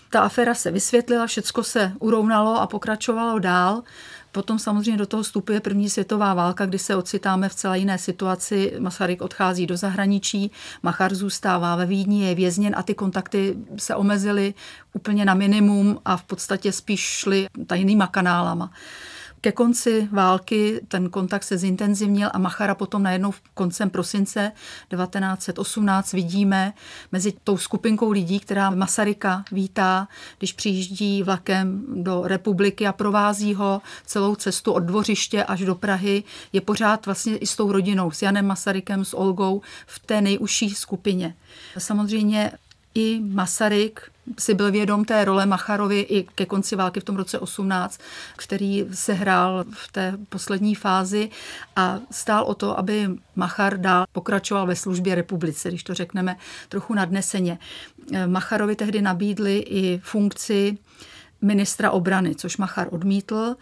[0.09, 3.83] Ta aféra se vysvětlila, všecko se urovnalo a pokračovalo dál.
[4.31, 8.73] Potom samozřejmě do toho vstupuje první světová válka, kdy se ocitáme v celé jiné situaci.
[8.79, 10.51] Masaryk odchází do zahraničí,
[10.83, 14.53] Machar zůstává ve Vídni, je vězněn a ty kontakty se omezily
[14.93, 18.71] úplně na minimum a v podstatě spíš šly tajnýma kanálama.
[19.45, 24.51] Ke konci války ten kontakt se zintenzivnil a Machara potom najednou v koncem prosince
[24.89, 26.73] 1918 vidíme
[27.11, 33.81] mezi tou skupinkou lidí, která Masaryka vítá, když přijíždí vlakem do republiky a provází ho
[34.05, 38.21] celou cestu od dvořiště až do Prahy, je pořád vlastně i s tou rodinou, s
[38.21, 41.35] Janem Masarykem, s Olgou v té nejužší skupině.
[41.77, 42.51] Samozřejmě
[42.95, 47.39] i Masaryk si byl vědom té role Macharovi i ke konci války v tom roce
[47.39, 47.99] 18,
[48.35, 51.29] který se hrál v té poslední fázi
[51.75, 56.35] a stál o to, aby Machar dál pokračoval ve službě republice, když to řekneme
[56.69, 57.59] trochu nadneseně.
[58.27, 60.77] Macharovi tehdy nabídli i funkci
[61.41, 63.55] ministra obrany, což Machar odmítl.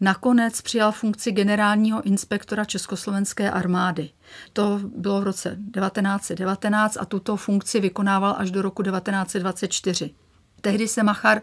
[0.00, 4.10] Nakonec přijal funkci generálního inspektora Československé armády.
[4.52, 10.10] To bylo v roce 1919 a tuto funkci vykonával až do roku 1924.
[10.60, 11.42] Tehdy se Machar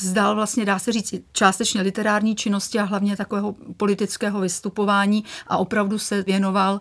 [0.00, 5.98] vzdal vlastně, dá se říct, částečně literární činnosti a hlavně takového politického vystupování a opravdu
[5.98, 6.80] se věnoval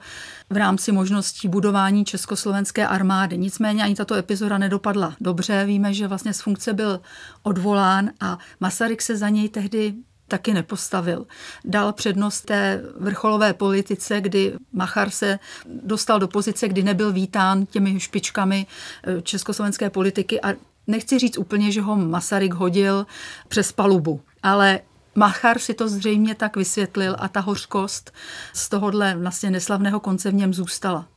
[0.50, 3.38] v rámci možností budování československé armády.
[3.38, 5.66] Nicméně ani tato epizoda nedopadla dobře.
[5.66, 7.02] Víme, že vlastně z funkce byl
[7.44, 9.94] odvolán a Masaryk se za něj tehdy
[10.32, 11.28] taky nepostavil.
[11.66, 15.40] Dal přednost té vrcholové politice, kdy Machar se
[15.84, 20.54] dostal do pozice, kdy nebyl vítán těmi špičkami eh, československé politiky a
[20.88, 23.06] nechci říct úplně, že ho Masaryk hodil
[23.48, 24.80] přes palubu, ale
[25.16, 28.12] Machar si to zřejmě tak vysvětlil a ta hořkost
[28.54, 31.11] z tohohle vlastně neslavného konce v něm zůstala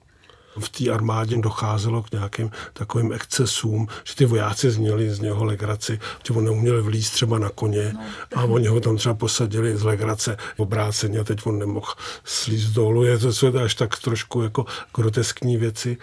[0.58, 6.00] v té armádě docházelo k nějakým takovým excesům, že ty vojáci zněli z něho legraci,
[6.26, 8.00] že on neuměl vlízt třeba na koně no,
[8.34, 11.92] a oni ho tam třeba posadili z legrace obráceně a teď on nemohl
[12.24, 13.04] slízt dolů.
[13.04, 15.96] Je to, co je až tak trošku jako groteskní věci.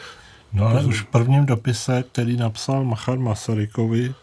[0.53, 4.13] No ale už v prvním dopise, který napsal Machar Masarykovi,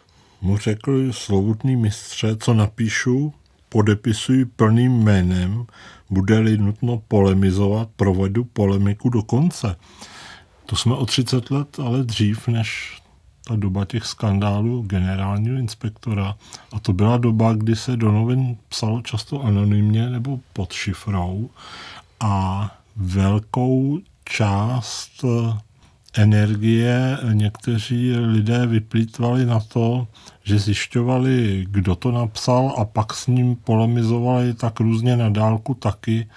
[0.41, 3.35] mu řekl slovutný mistře, co napíšu,
[3.69, 5.67] podepisuji plným jménem,
[6.11, 9.77] bude-li nutno polemizovat, provedu polemiku do konce.
[10.69, 12.99] To jsme o 30 let ale dřív, než
[13.45, 16.35] ta doba těch skandálů generálního inspektora.
[16.73, 21.51] A to byla doba, kdy se do novin psalo často anonymně nebo pod šifrou
[22.21, 25.25] a velkou část
[26.15, 30.07] energie někteří lidé vyplýtvali na to,
[30.45, 36.29] že zjišťovali, kdo to napsal a pak s ním polemizovali tak různě na dálku taky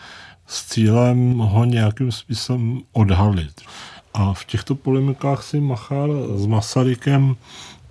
[0.48, 3.62] s cílem ho nějakým způsobem odhalit.
[4.13, 7.36] A v těchto polemikách si Machar s Masarykem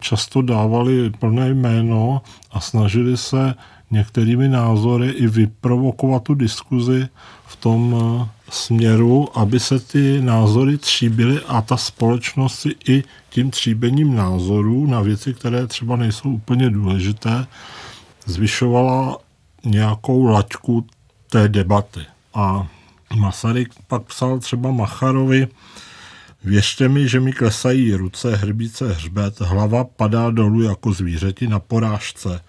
[0.00, 3.54] často dávali plné jméno a snažili se
[3.90, 7.08] některými názory i vyprovokovat tu diskuzi
[7.46, 13.50] v tom eh, směru, aby se ty názory tříbily a ta společnost si i tím
[13.50, 17.46] tříbením názorů na věci, které třeba nejsou úplně důležité,
[18.26, 19.18] zvyšovala
[19.64, 20.86] nějakou laťku
[21.30, 22.00] té debaty.
[22.34, 22.66] A
[23.16, 25.48] Masaryk pak psal třeba Macharovi,
[26.44, 32.40] Věřte mi, že mi klesají ruce, hrbíce, hřbet, hlava padá dolů jako zvířeti na porážce.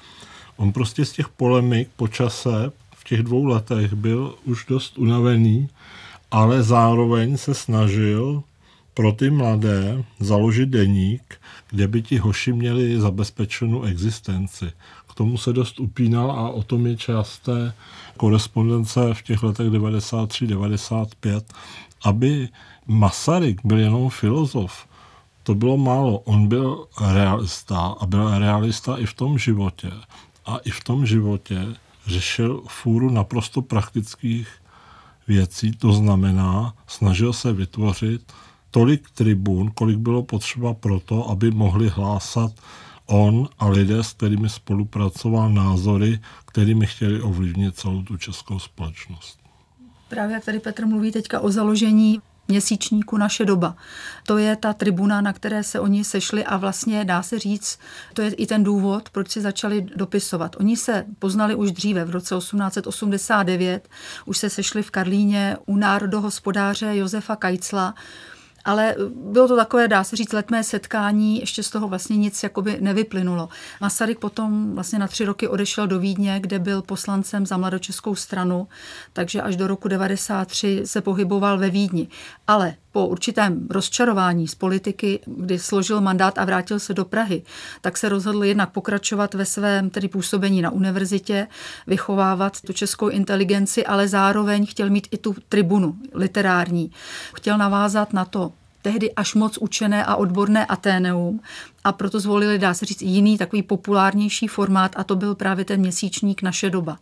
[0.58, 5.69] On prostě z těch polemik po čase v těch dvou letech byl už dost unavený,
[6.32, 8.43] ale zároveň se snažil
[8.93, 11.36] pro ty mladé založit deník,
[11.69, 14.71] kde by ti hoši měli zabezpečenou existenci.
[15.10, 17.73] K tomu se dost upínal a o tom je část té
[18.17, 21.41] korespondence v těch letech 93-95,
[22.04, 22.49] aby
[22.91, 24.88] Masaryk byl jenom filozof.
[25.43, 26.19] To bylo málo.
[26.19, 29.91] On byl realista a byl realista i v tom životě.
[30.45, 31.65] A i v tom životě
[32.08, 34.47] řešil fůru naprosto praktických
[35.27, 35.71] věcí.
[35.71, 38.34] To znamená, snažil se vytvořit
[38.71, 42.51] tolik tribun, kolik bylo potřeba pro to, aby mohli hlásat
[43.06, 49.39] on a lidé, s kterými spolupracoval názory, kterými chtěli ovlivnit celou tu českou společnost.
[50.10, 53.75] Právě jak tady Petr mluví teďka o založení měsíčníku Naše doba.
[54.27, 57.79] To je ta tribuna, na které se oni sešli a vlastně dá se říct,
[58.13, 60.55] to je i ten důvod, proč si začali dopisovat.
[60.59, 63.89] Oni se poznali už dříve, v roce 1889,
[64.25, 67.95] už se sešli v Karlíně u národohospodáře Josefa Kajcla,
[68.65, 72.78] ale bylo to takové, dá se říct, letmé setkání, ještě z toho vlastně nic jakoby
[72.82, 73.50] nevyplynulo.
[73.82, 78.67] Masaryk potom vlastně na tři roky odešel do Vídně, kde byl poslancem za mladočeskou stranu,
[79.13, 82.08] takže až do roku 93 se pohyboval ve Vídni.
[82.47, 87.43] Ale po určitém rozčarování z politiky, kdy složil mandát a vrátil se do Prahy,
[87.82, 91.47] tak se rozhodl jednak pokračovat ve svém tedy působení na univerzitě,
[91.88, 96.91] vychovávat tu českou inteligenci, ale zároveň chtěl mít i tu tribunu literární.
[97.34, 98.51] Chtěl navázat na to
[98.82, 101.39] tehdy až moc učené a odborné Ateneum
[101.84, 105.80] a proto zvolili, dá se říct, jiný takový populárnější formát a to byl právě ten
[105.80, 106.97] měsíčník Naše doba.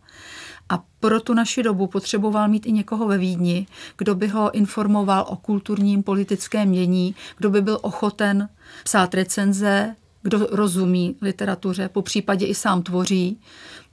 [0.70, 3.66] A pro tu naši dobu potřeboval mít i někoho ve Vídni,
[3.98, 8.48] kdo by ho informoval o kulturním politickém mění, kdo by byl ochoten
[8.84, 13.40] psát recenze, kdo rozumí literatuře, po případě i sám tvoří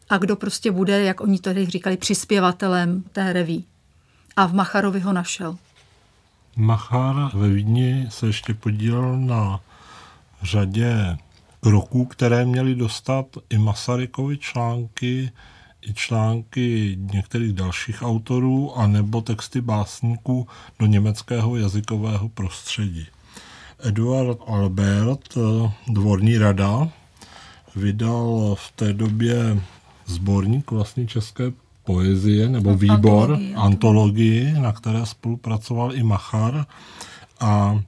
[0.09, 3.65] a kdo prostě bude, jak oni tady říkali, přispěvatelem té reví.
[4.35, 5.57] A v Macharovi ho našel.
[6.55, 9.59] Machar ve Vídni se ještě podílel na
[10.43, 11.17] řadě
[11.61, 15.31] kroků, které měly dostat i Masarykovi články,
[15.89, 20.47] i články některých dalších autorů a nebo texty básníků
[20.79, 23.07] do německého jazykového prostředí.
[23.79, 25.37] Eduard Albert,
[25.87, 26.89] dvorní rada,
[27.75, 29.61] vydal v té době
[30.05, 31.51] sborník vlastně české
[31.83, 36.65] poezie nebo no, výbor, antologii, antologii, na které spolupracoval i Machar
[37.39, 37.81] a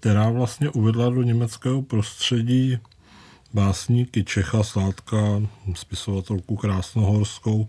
[0.00, 2.78] která vlastně uvedla do německého prostředí
[3.54, 5.18] básníky Čecha, Sládka,
[5.74, 7.68] spisovatelku Krásnohorskou.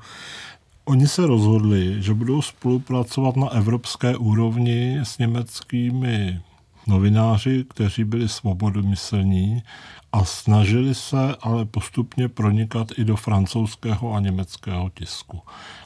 [0.86, 6.42] Oni se rozhodli, že budou spolupracovat na evropské úrovni s německými
[6.88, 9.64] novináři, kteří byli svobodomyslní
[10.12, 15.42] a snažili se ale postupně pronikat i do francouzského a německého tisku.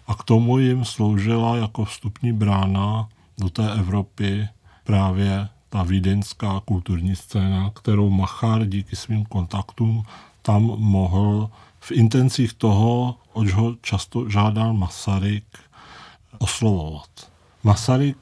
[0.08, 4.48] A k tomu jim sloužila jako vstupní brána do té Evropy
[4.84, 10.04] právě ta vídeňská kulturní scéna, kterou Machar díky svým kontaktům
[10.42, 15.46] tam mohl v intencích toho, oč ho často žádal Masaryk,
[16.40, 17.10] oslovovat.
[17.64, 18.18] Masaryk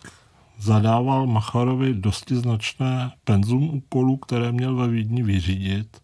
[0.60, 6.02] zadával Macharovi dosti značné penzum úkolů, které měl ve Vídni vyřídit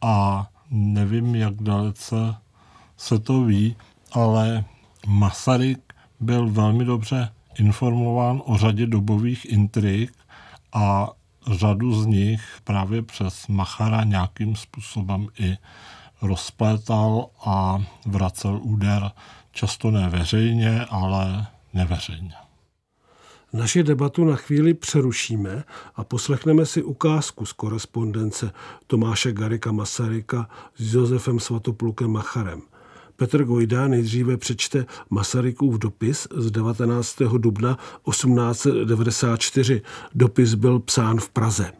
[0.00, 2.34] a nevím, jak dalece
[2.96, 3.76] se to ví,
[4.12, 4.64] ale
[5.06, 10.19] Masaryk byl velmi dobře informován o řadě dobových intrik
[10.72, 11.10] a
[11.46, 15.56] řadu z nich právě přes Machara nějakým způsobem i
[16.22, 19.10] rozplétal a vracel úder
[19.52, 22.34] často ne veřejně, ale neveřejně.
[23.52, 28.52] Naši debatu na chvíli přerušíme a poslechneme si ukázku z korespondence
[28.86, 32.62] Tomáše Garika Masaryka s Josefem Svatoplukem Macharem.
[33.20, 37.16] Petr Gojda nejdříve přečte Masarykův dopis z 19.
[37.38, 37.78] dubna
[38.10, 39.82] 1894.
[40.14, 41.72] Dopis byl psán v Praze.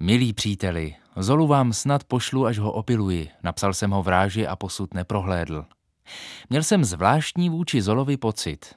[0.00, 3.28] Milí příteli, Zolu vám snad pošlu, až ho opiluji.
[3.42, 5.64] Napsal jsem ho v ráži a posud neprohlédl.
[6.50, 8.74] Měl jsem zvláštní vůči Zolovi pocit.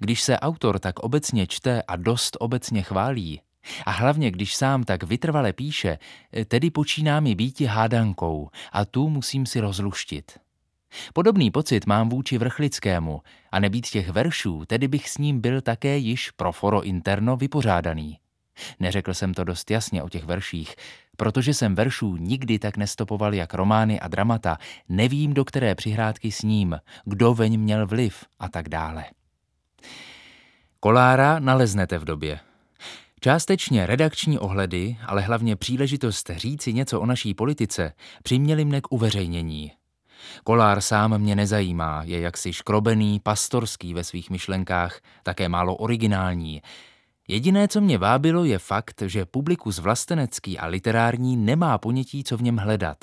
[0.00, 3.40] Když se autor tak obecně čte a dost obecně chválí,
[3.86, 5.98] A hlavně, když sám tak vytrvale píše,
[6.48, 10.32] tedy počíná mi býti hádankou a tu musím si rozluštit.
[11.12, 13.20] Podobný pocit mám vůči Vrchlickému
[13.52, 18.18] a nebýt těch veršů, tedy bych s ním byl také již pro foro interno vypořádaný.
[18.80, 20.74] Neřekl jsem to dost jasně o těch verších,
[21.16, 26.42] protože jsem veršů nikdy tak nestopoval jak romány a dramata, nevím, do které přihrádky s
[26.42, 29.04] ním, kdo veň měl vliv a tak dále.
[30.80, 32.40] Kolára naleznete v době.
[33.20, 39.72] Částečně redakční ohledy, ale hlavně příležitost říci něco o naší politice přiměli mne k uveřejnění.
[40.44, 46.62] Kolár sám mě nezajímá, je jaksi škrobený, pastorský ve svých myšlenkách, také málo originální.
[47.28, 52.42] Jediné, co mě vábilo, je fakt, že publikus vlastenecký a literární nemá ponětí, co v
[52.42, 52.98] něm hledat.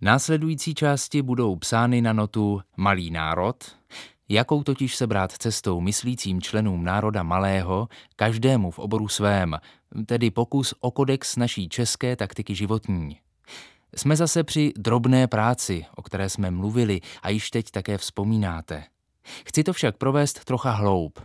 [0.00, 3.56] Následující části budou psány na notu Malý národ,
[4.28, 9.56] jakou totiž se brát cestou myslícím členům národa malého, každému v oboru svém,
[10.06, 13.18] tedy pokus o kodex naší české taktiky životní.
[13.96, 18.84] Jsme zase při drobné práci, o které jsme mluvili a již teď také vzpomínáte.
[19.46, 21.20] Chci to však provést trocha hloub.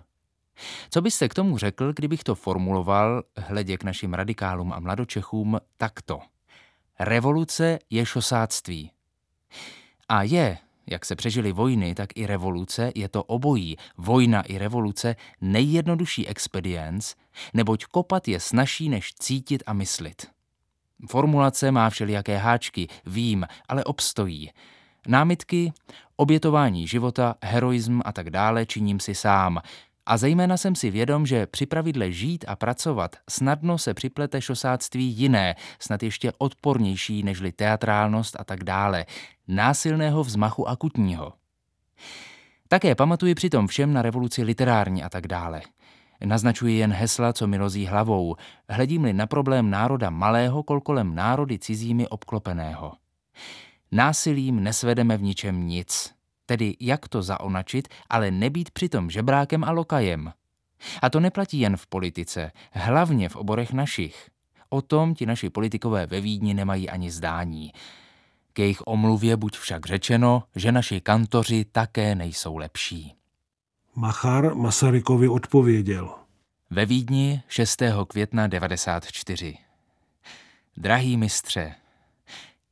[0.90, 6.20] Co byste k tomu řekl, kdybych to formuloval, hledě k našim radikálům a mladočechům, takto.
[7.00, 8.92] Revoluce je šosáctví.
[10.10, 10.58] A je,
[10.88, 17.14] jak se přežily vojny, tak i revoluce, je to obojí, vojna i revoluce, nejjednodušší expedienc,
[17.54, 20.35] neboť kopat je snažší než cítit a myslit.
[21.10, 24.52] Formulace má všelijaké háčky, vím, ale obstojí.
[25.08, 25.74] Námitky,
[26.16, 29.62] obětování života, heroism a tak dále činím si sám.
[30.06, 35.06] A zejména jsem si vědom, že při pravidle žít a pracovat snadno se připlete šosáctví
[35.06, 39.06] jiné, snad ještě odpornější nežli teatrálnost a tak dále,
[39.48, 41.34] násilného vzmachu akutního.
[42.68, 45.62] Také pamatuji přitom všem na revoluci literární a tak dále.
[46.26, 48.36] Naznačuji jen hesla, co mi rozí hlavou.
[48.70, 52.94] Hledím-li na problém národa malého, kolkolem národy cizími obklopeného.
[53.92, 56.14] Násilím nesvedeme v ničem nic.
[56.46, 60.34] Tedy jak to zaonačit, ale nebýt přitom žebrákem a lokajem.
[61.02, 64.30] A to neplatí jen v politice, hlavně v oborech našich.
[64.70, 67.72] O tom ti naši politikové ve Vídni nemají ani zdání.
[68.54, 73.16] K jejich omluvě buď však řečeno, že naši kantoři také nejsou lepší.
[73.98, 76.16] Machar Masarykovi odpověděl.
[76.70, 77.82] Ve Vídni 6.
[78.08, 79.58] května 94.
[80.78, 81.76] Drahý mistře,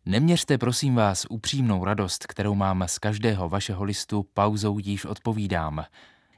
[0.05, 5.85] neměřte prosím vás upřímnou radost, kterou mám z každého vašeho listu, pauzou již odpovídám.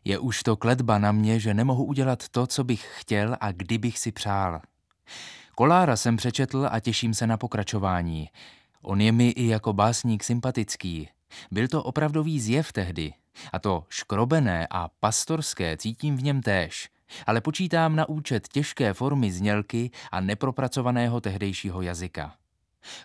[0.04, 4.00] Je už to kledba na mě, že nemohu udělat to, co bych chtěl a kdybych
[4.00, 4.62] si přál.
[5.56, 8.30] Kolára jsem přečetl a těším se na pokračování.
[8.82, 11.10] On je mi i jako básník sympatický.
[11.52, 13.14] Byl to opravdový zjev tehdy,
[13.54, 16.90] a to škrobené a pastorské cítím v něm též,
[17.26, 22.36] ale počítám na účet těžké formy znělky a nepropracovaného tehdejšího jazyka.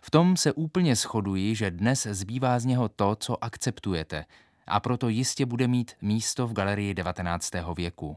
[0.03, 4.25] V tom se úplně shoduji, že dnes zbývá z něho to, co akceptujete,
[4.67, 7.51] a proto jistě bude mít místo v galerii 19.
[7.77, 8.17] věku.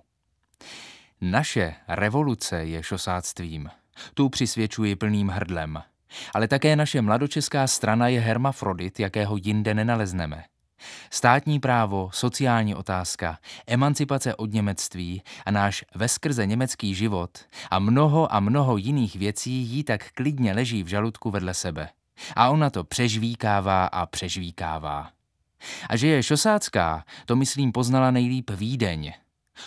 [1.21, 3.69] Naše revoluce je šosáctvím.
[4.13, 5.83] Tu přisvědčuji plným hrdlem.
[6.33, 10.43] Ale také naše mladočeská strana je hermafrodit, jakého jinde nenalezneme.
[11.09, 13.37] Státní právo, sociální otázka,
[13.67, 17.29] emancipace od němectví a náš veskrze německý život
[17.71, 21.89] a mnoho a mnoho jiných věcí jí tak klidně leží v žaludku vedle sebe.
[22.35, 25.09] A ona to přežvíkává a přežvíkává.
[25.89, 29.13] A že je šosácká, to myslím poznala nejlíp Vídeň.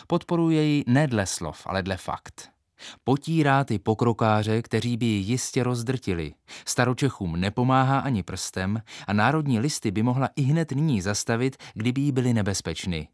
[0.07, 2.56] Podporuje ji ne dle slov, ale dle fakt.
[3.05, 6.35] Potírá ty pokrokáře, kteří by ji jistě rozdrtili.
[6.65, 12.13] Staročechům nepomáhá ani prstem a národní listy by mohla i hned nyní zastavit, kdyby jí
[12.13, 13.09] byly nebezpečny.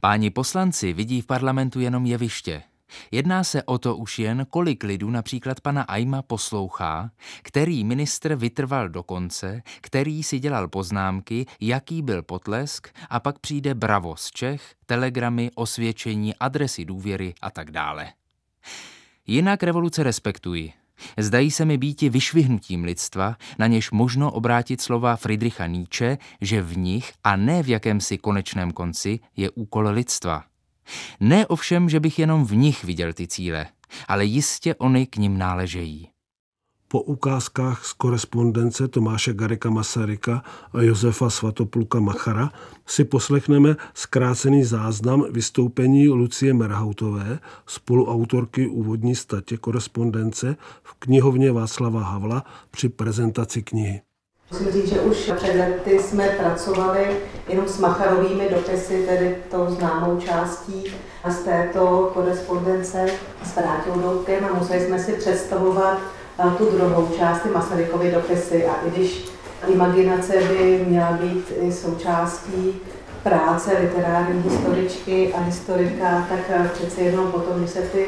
[0.00, 2.62] Páni poslanci vidí v parlamentu jenom jeviště.
[3.10, 7.10] Jedná se o to už jen, kolik lidů například pana Aima poslouchá,
[7.42, 13.74] který ministr vytrval do konce, který si dělal poznámky, jaký byl potlesk a pak přijde
[13.74, 18.12] bravo z Čech, telegramy, osvědčení, adresy důvěry a tak dále.
[19.30, 20.72] Jinak revoluce respektuji.
[21.18, 26.78] Zdají se mi býti vyšvihnutím lidstva, na něž možno obrátit slova Friedricha Nietzsche, že v
[26.78, 30.44] nich a ne v jakémsi konečném konci je úkol lidstva.
[31.20, 33.66] Ne ovšem, že bych jenom v nich viděl ty cíle,
[34.08, 36.08] ale jistě oni k ním náležejí.
[36.90, 42.50] Po ukázkách z korespondence Tomáše Garika Masaryka a Josefa Svatopluka Machara
[42.86, 52.44] si poslechneme zkrácený záznam vystoupení Lucie Merhautové, spoluautorky úvodní statě korespondence v knihovně Václava Havla
[52.70, 54.00] při prezentaci knihy.
[54.50, 57.16] Musím říct, že už před lety jsme pracovali
[57.48, 60.84] jenom s Macharovými dopisy, tedy tou známou částí
[61.24, 63.06] a z této korespondence
[63.44, 66.17] s Vrátil Doutkem a museli jsme si představovat
[66.58, 69.24] tu druhou část, ty Masarykovy dopisy a i když
[69.66, 72.80] imaginace by měla být i součástí
[73.22, 78.06] práce literární historičky a historika, tak přece jenom potom, když se ty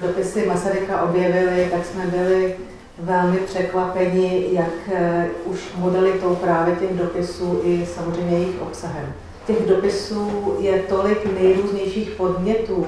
[0.00, 2.56] dopisy Masaryka objevily, tak jsme byli
[2.98, 9.12] velmi překvapeni, jak eh, už modelitou právě těch dopisů i samozřejmě jejich obsahem.
[9.46, 12.86] Těch dopisů je tolik nejrůznějších podnětů,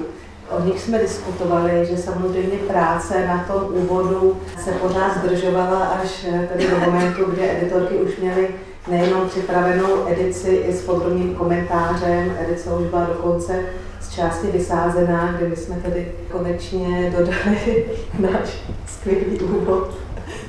[0.50, 6.48] O nich jsme diskutovali, že samozřejmě práce na tom úvodu se pořád zdržovala až eh,
[6.52, 8.48] tady do momentu, kdy editorky už měly
[8.90, 13.60] nejenom připravenou edici i s podrobným komentářem, edice už byla dokonce
[14.00, 17.86] z části vysázená, kde my jsme tedy konečně dodali
[18.18, 19.94] náš skvělý úvod.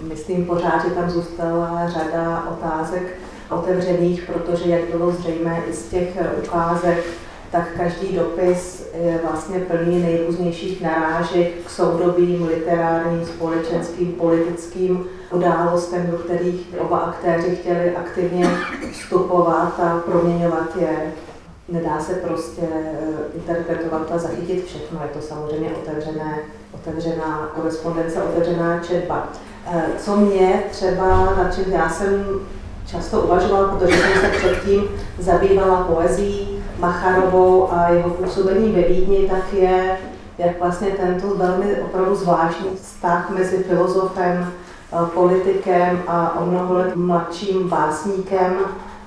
[0.01, 3.03] Myslím pořád, že tam zůstala řada otázek
[3.49, 6.09] otevřených, protože jak bylo zřejmé i z těch
[6.43, 7.05] ukázek,
[7.51, 16.17] tak každý dopis je vlastně plný nejrůznějších narážek k soudobým, literárním, společenským, politickým událostem, do
[16.17, 18.49] kterých oba aktéři chtěli aktivně
[18.91, 21.13] vstupovat a proměňovat je.
[21.69, 26.37] Nedá se prostě eh, interpretovat a zachytit všechno, je to samozřejmě otevřené,
[26.73, 29.29] otevřená korespondence, otevřená četba.
[29.73, 32.25] Eh, co mě třeba, na čem já jsem
[32.87, 34.83] často uvažovala, protože jsem se předtím
[35.19, 39.97] zabývala poezí Macharovou a jeho působením ve Vídni, tak je,
[40.37, 44.47] jak vlastně tento velmi opravdu zvláštní vztah mezi filozofem,
[44.93, 48.55] eh, politikem a o mnoho let mladším básníkem,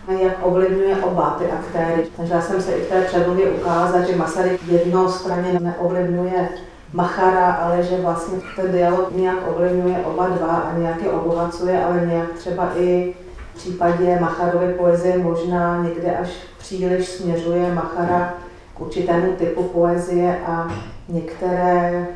[0.09, 2.07] jak ovlivňuje oba ty aktéry.
[2.17, 6.49] Takže já jsem se i v té předmluvě ukázat, že Masaryk jednostranně neovlivňuje
[6.93, 12.07] Machara, ale že vlastně ten dialog nějak ovlivňuje oba dva a nějak je obohacuje, ale
[12.07, 13.15] nějak třeba i
[13.59, 16.29] v případě Macharovy poezie možná někde až
[16.59, 18.35] příliš směřuje Machara
[18.75, 20.69] k určitému typu poezie a
[21.09, 22.07] některé,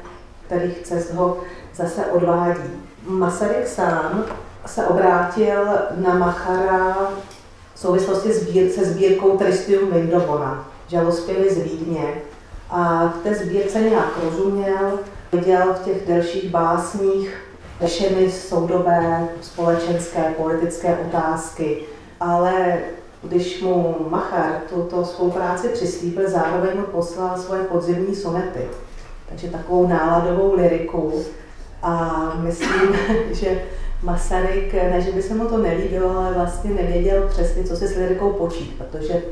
[0.46, 1.36] kterých cest ho
[1.74, 2.70] zase odvádí.
[3.06, 4.24] Masaryk sám
[4.66, 5.64] se obrátil
[5.96, 6.96] na Machara
[7.74, 8.32] v souvislosti
[8.70, 12.14] se sbírkou Tristium Vindobona, žalospěvy z Vídně.
[12.70, 14.98] A v té sbírce nějak rozuměl,
[15.32, 17.51] viděl v těch delších básních
[17.82, 21.78] řešeny soudové, společenské, politické otázky,
[22.20, 22.78] ale
[23.22, 28.60] když mu Machar tuto spolupráci přislíbil, zároveň mu poslal svoje podzimní sonety,
[29.28, 31.24] takže takovou náladovou liriku.
[31.82, 32.96] A myslím,
[33.30, 33.62] že
[34.02, 37.96] Masaryk, ne, že by se mu to nelíbilo, ale vlastně nevěděl přesně, co si s
[37.96, 39.22] lirikou počít, protože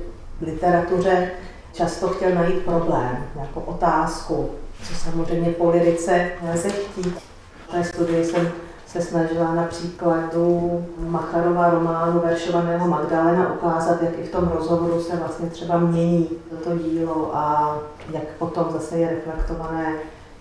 [0.40, 1.30] v literatuře
[1.72, 4.50] často chtěl najít problém, jako otázku,
[4.88, 7.29] co samozřejmě po lirice nelze chtít.
[7.70, 8.48] Té studii jsem
[8.86, 15.16] se snažila na příkladu Macharova románu veršovaného Magdalena ukázat, jak i v tom rozhovoru se
[15.16, 17.78] vlastně třeba mění toto dílo a
[18.12, 19.94] jak potom zase je reflektované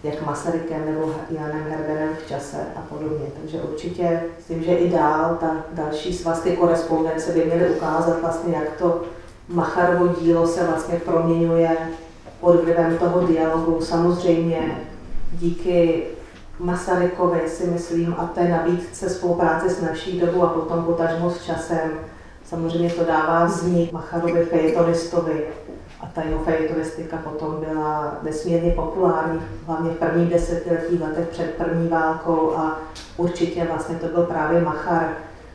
[0.03, 3.25] jak Masarykem nebo Janem Herberem v čase a podobně.
[3.41, 8.77] Takže určitě myslím, že i dál ta další svazky korespondence by měly ukázat vlastně, jak
[8.77, 9.01] to
[9.49, 11.77] Macharovo dílo se vlastně proměňuje
[12.39, 13.81] pod vlivem toho dialogu.
[13.81, 14.77] Samozřejmě
[15.31, 16.03] díky
[16.59, 21.91] Masarykovi si myslím a té nabídce spolupráce s naší dobou a potom potažmo s časem.
[22.45, 25.43] Samozřejmě to dává vznik Macharovi fejetonistovi
[26.01, 31.87] a ta jeho fejetonistika potom byla nesmírně populární, hlavně v prvních desetiletí letech před první
[31.87, 32.79] válkou a
[33.17, 35.09] určitě vlastně to byl právě Machar,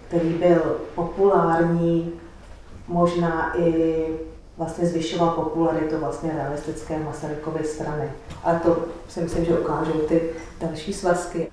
[0.09, 2.12] který byl populární
[2.88, 4.07] možná i
[4.57, 8.11] vlastně zvyšoval popularitu vlastně realistické Masarykovy strany.
[8.44, 10.30] A to si myslím, že ukážou ty
[10.61, 11.50] další svazky.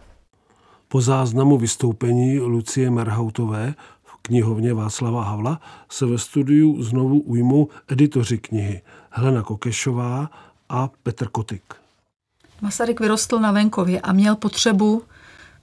[0.88, 3.74] Po záznamu vystoupení Lucie Merhautové
[4.04, 10.30] v knihovně Václava Havla se ve studiu znovu ujmou editoři knihy Helena Kokešová
[10.70, 11.64] a Petr Kotik.
[12.62, 15.04] Masaryk vyrostl na venkově a měl potřebu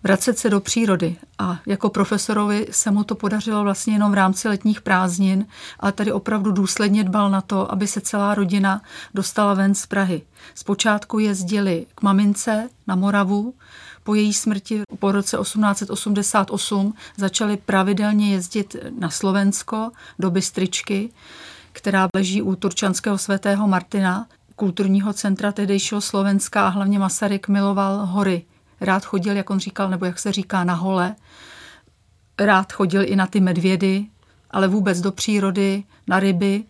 [0.02, 1.16] vracet se do přírody.
[1.38, 5.46] A jako profesorovi se mu to podařilo vlastně jenom v rámci letních prázdnin,
[5.80, 8.82] ale tady opravdu důsledně dbal na to, aby se celá rodina
[9.14, 10.22] dostala ven z Prahy.
[10.54, 13.54] Zpočátku jezdili k mamince na Moravu,
[14.04, 21.10] po její smrti po roce 1888 začali pravidelně jezdit na Slovensko do Bystričky,
[21.72, 24.26] která leží u Turčanského svatého Martina,
[24.56, 28.44] kulturního centra tehdejšího Slovenska a hlavně Masaryk miloval hory
[28.80, 31.16] rád chodil, jak on říkal, nebo jak se říká, na hole.
[32.38, 34.06] Rád chodil i na ty medvědy,
[34.50, 36.64] ale vůbec do přírody, na ryby.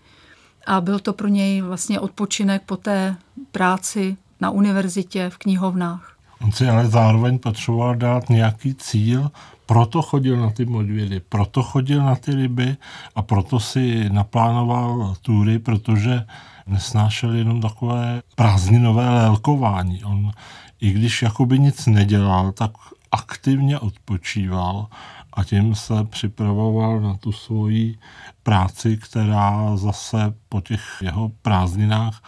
[0.66, 3.16] A byl to pro něj vlastně odpočinek po té
[3.52, 6.16] práci na univerzitě, v knihovnách.
[6.40, 9.30] On si ale zároveň potřeboval dát nějaký cíl
[9.68, 12.76] proto chodil na ty modvědy, proto chodil na ty ryby
[13.14, 16.24] a proto si naplánoval tury, protože
[16.66, 20.04] nesnášel jenom takové prázdninové lélkování.
[20.04, 20.32] On,
[20.80, 22.70] i když jakoby nic nedělal, tak
[23.12, 24.86] aktivně odpočíval
[25.32, 27.98] a tím se připravoval na tu svoji
[28.42, 32.22] práci, která zase po těch jeho prázdninách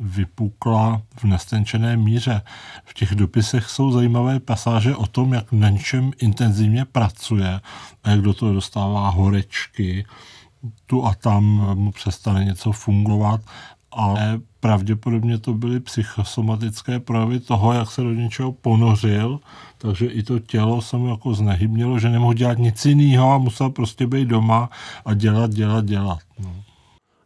[0.00, 2.42] vypukla v nestenčené míře.
[2.84, 7.60] V těch dopisech jsou zajímavé pasáže o tom, jak na něčem intenzivně pracuje
[8.04, 10.06] a jak do toho dostává horečky,
[10.86, 11.44] tu a tam
[11.74, 13.40] mu přestane něco fungovat,
[13.92, 19.40] ale pravděpodobně to byly psychosomatické projevy toho, jak se do něčeho ponořil,
[19.78, 23.70] takže i to tělo se mu jako znehybnilo, že nemohl dělat nic jiného a musel
[23.70, 24.70] prostě být doma
[25.04, 26.18] a dělat, dělat, dělat.
[26.38, 26.54] No.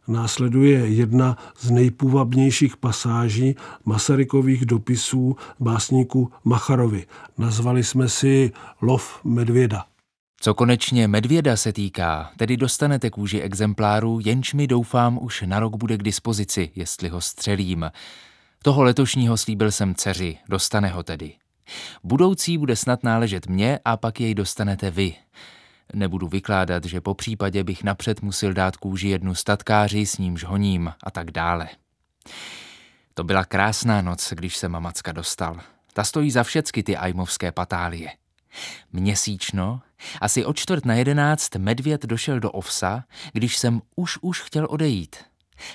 [0.07, 3.55] Následuje jedna z nejpůvabnějších pasáží
[3.85, 7.05] Masarykových dopisů básníku Macharovi.
[7.37, 8.51] Nazvali jsme si
[8.81, 9.85] Lov medvěda.
[10.43, 15.75] Co konečně medvěda se týká, tedy dostanete kůži exempláru, jenž mi doufám už na rok
[15.75, 17.91] bude k dispozici, jestli ho střelím.
[18.63, 21.33] Toho letošního slíbil jsem dceři, dostane ho tedy.
[22.03, 25.15] Budoucí bude snad náležet mně a pak jej dostanete vy.
[25.93, 30.93] Nebudu vykládat, že po případě bych napřed musel dát kůži jednu statkáři, s nímž honím
[31.03, 31.69] a tak dále.
[33.13, 35.59] To byla krásná noc, když se mamacka dostal.
[35.93, 38.22] Ta stojí za všecky ty ajmovské patálie.
[38.91, 39.81] Měsíčno,
[40.21, 45.15] asi o čtvrt na jedenáct medvěd došel do ovsa, když jsem už už chtěl odejít.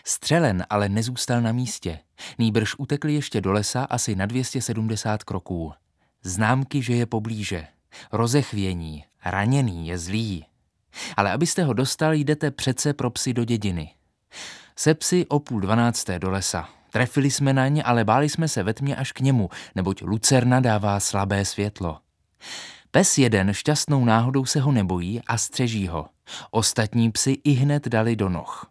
[0.05, 1.99] Střelen ale nezůstal na místě.
[2.39, 5.73] Nýbrž utekl ještě do lesa asi na 270 kroků.
[6.23, 7.67] Známky, že je poblíže.
[8.13, 10.45] Rozechvění, raněný je zlý.
[11.17, 13.95] Ale abyste ho dostal, jdete přece pro psy do dědiny.
[14.77, 16.69] Se psy o půl dvanácté do lesa.
[16.91, 20.61] Trefili jsme na ně, ale báli jsme se ve tmě až k němu, neboť lucerna
[20.61, 21.99] dává slabé světlo.
[22.91, 26.09] Pes jeden šťastnou náhodou se ho nebojí a střeží ho.
[26.51, 28.71] Ostatní psy i hned dali do noh.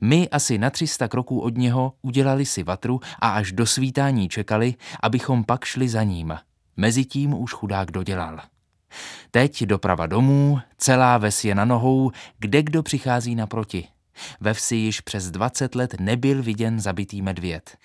[0.00, 4.74] My asi na 300 kroků od něho udělali si vatru a až do svítání čekali,
[5.02, 6.38] abychom pak šli za ním.
[6.76, 8.40] Mezitím už chudák dodělal.
[9.30, 13.88] Teď doprava domů, celá ves je na nohou, kde kdo přichází naproti.
[14.40, 17.76] Ve vsi již přes 20 let nebyl viděn zabitý medvěd.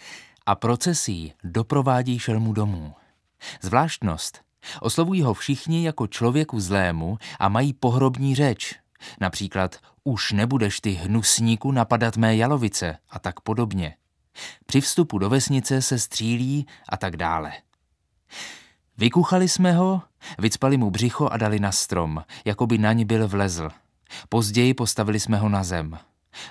[0.46, 2.94] A procesí doprovádí šelmu domů.
[3.62, 4.49] Zvláštnost.
[4.82, 8.76] Oslovují ho všichni jako člověku zlému a mají pohrobní řeč.
[9.20, 13.96] Například už nebudeš ty hnusníku napadat mé jalovice a tak podobně.
[14.66, 17.52] Při vstupu do vesnice se střílí a tak dále.
[18.98, 20.02] Vykuchali jsme ho,
[20.38, 23.70] vycpali mu břicho a dali na strom, jako by na ní byl vlezl.
[24.30, 26.00] Později postavili jsme ho na zem.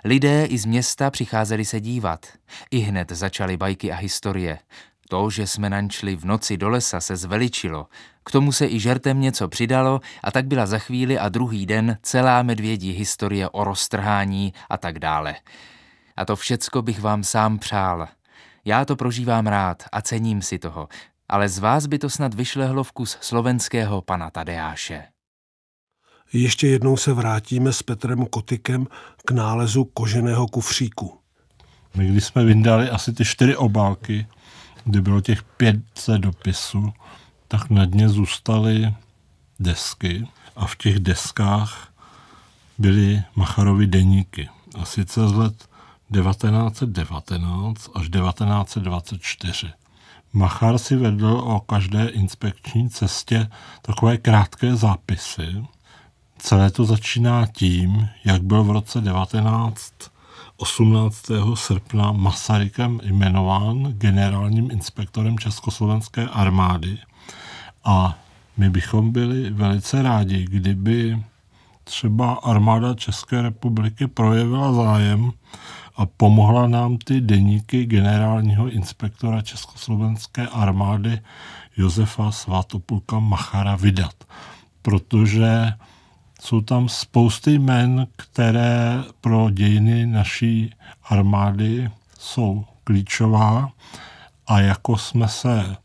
[0.05, 2.27] Lidé i z města přicházeli se dívat.
[2.71, 4.59] I hned začaly bajky a historie.
[5.09, 7.87] To, že jsme nančli v noci do lesa, se zveličilo.
[8.25, 11.99] K tomu se i žertem něco přidalo a tak byla za chvíli a druhý den
[12.03, 15.35] celá medvědí historie o roztrhání a tak dále.
[16.17, 18.09] A to všecko bych vám sám přál.
[18.65, 20.89] Já to prožívám rád a cením si toho,
[21.29, 25.05] ale z vás by to snad vyšlehlo vkus slovenského pana Tadeáše.
[26.33, 28.87] Ještě jednou se vrátíme s Petrem Kotykem
[29.25, 31.19] k nálezu koženého kufříku.
[31.97, 34.27] My když jsme vyndali asi ty čtyři obálky,
[34.89, 36.93] kde bylo těch 500 dopisů,
[37.49, 38.95] tak na dně zůstaly
[39.61, 41.93] desky a v těch deskách
[42.79, 44.49] byly Macharovy deníky.
[44.81, 45.69] A sice z let
[46.23, 49.73] 1919 až 1924.
[50.33, 53.51] Machar si vedl o každé inspekční cestě
[53.83, 55.65] takové krátké zápisy.
[56.39, 59.93] Celé to začíná tím, jak byl v roce 19
[60.61, 61.31] 18.
[61.55, 66.99] srpna Masarykem jmenován generálním inspektorem Československé armády.
[67.85, 68.19] A
[68.57, 71.23] my bychom byli velice rádi, kdyby
[71.85, 75.33] třeba armáda České republiky projevila zájem
[75.97, 81.21] a pomohla nám ty deníky generálního inspektora Československé armády
[81.77, 84.15] Josefa Svatopulka Machara vydat.
[84.83, 85.73] Protože
[86.43, 90.75] jsou tam spousty jmen, které pro dějiny naší
[91.05, 93.71] armády jsou klíčová
[94.47, 95.77] a jako jsme se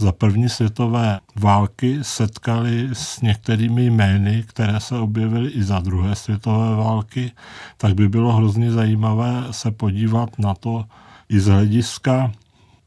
[0.00, 6.76] za první světové války setkali s některými jmény, které se objevily i za druhé světové
[6.76, 7.32] války,
[7.76, 10.84] tak by bylo hrozně zajímavé se podívat na to
[11.28, 12.32] i z hlediska,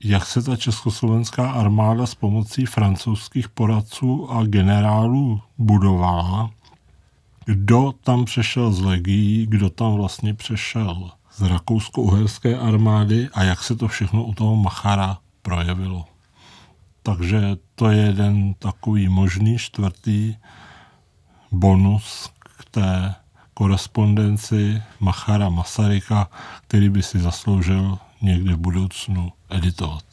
[0.04, 6.50] jak se ta československá armáda s pomocí francouzských poradců a generálů budovala,
[7.46, 13.30] kdo tam přešel z legií, kdo tam vlastně přešel z rakousko-uherské armády?
[13.34, 16.06] A jak se to všechno u toho Machara projevilo.
[17.04, 17.42] Takže
[17.76, 20.36] to je jeden takový možný čtvrtý
[21.52, 23.16] bonus k té
[23.54, 26.30] korespondenci Machara Masaryka,
[26.68, 30.04] který by si zasloužil někdy v budoucnu editovat.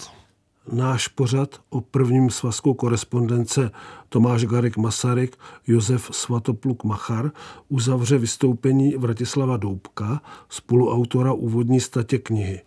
[0.72, 3.70] Náš pořad o prvním svazku korespondence
[4.08, 7.30] Tomáš Garik Masaryk, Josef Svatopluk Machar
[7.68, 12.60] uzavře vystoupení Vratislava Doubka, spoluautora úvodní statě knihy,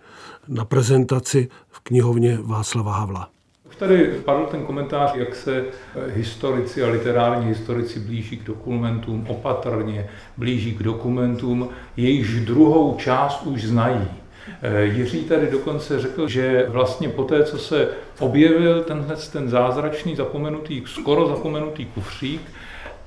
[0.47, 3.29] na prezentaci v knihovně Václava Havla.
[3.69, 5.65] Už tady padl ten komentář, jak se
[6.07, 13.63] historici a literární historici blíží k dokumentům, opatrně blíží k dokumentům, jejichž druhou část už
[13.63, 14.07] znají.
[14.61, 17.87] Eh, Jiří tady dokonce řekl, že vlastně po té, co se
[18.19, 22.41] objevil tenhle ten zázračný zapomenutý, skoro zapomenutý kufřík,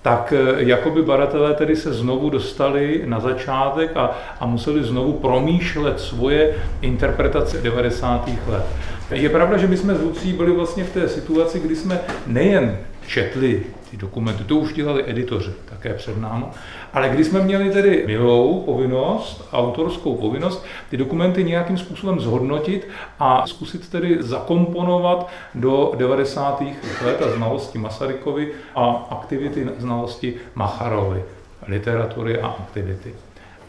[0.02, 6.00] tak eh, jakoby badatelé tedy se znovu dostali na začátek a, a museli znovu promýšlet
[6.00, 8.28] svoje interpretace 90.
[8.48, 8.64] let.
[9.10, 12.78] Je pravda, že my jsme s Lucí byli vlastně v té situaci, kdy jsme nejen
[13.08, 16.44] četli ty dokumenty, to už dělali editoři také před námi,
[16.92, 22.88] ale když jsme měli tedy milou povinnost, autorskou povinnost, ty dokumenty nějakým způsobem zhodnotit
[23.18, 26.62] a zkusit tedy zakomponovat do 90.
[27.04, 31.22] let a znalosti Masarykovi a aktivity znalosti Macharovi,
[31.66, 33.14] literatury a aktivity.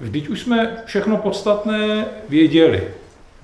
[0.01, 2.83] Vždyť už jsme všechno podstatné věděli.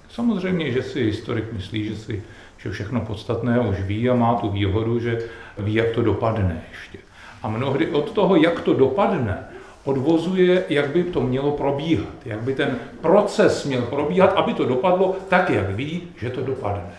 [0.10, 2.24] Samozřejmě, že si historik myslí, že si
[2.66, 5.20] že všechno podstatné už ví a má tu výhodu, že
[5.58, 6.98] ví, jak to dopadne ještě.
[7.44, 9.38] A mnohdy od toho, jak to dopadne,
[9.84, 15.16] odvozuje, jak by to mělo probíhat, jak by ten proces měl probíhat, aby to dopadlo
[15.30, 16.90] tak, jak ví, že to dopadne.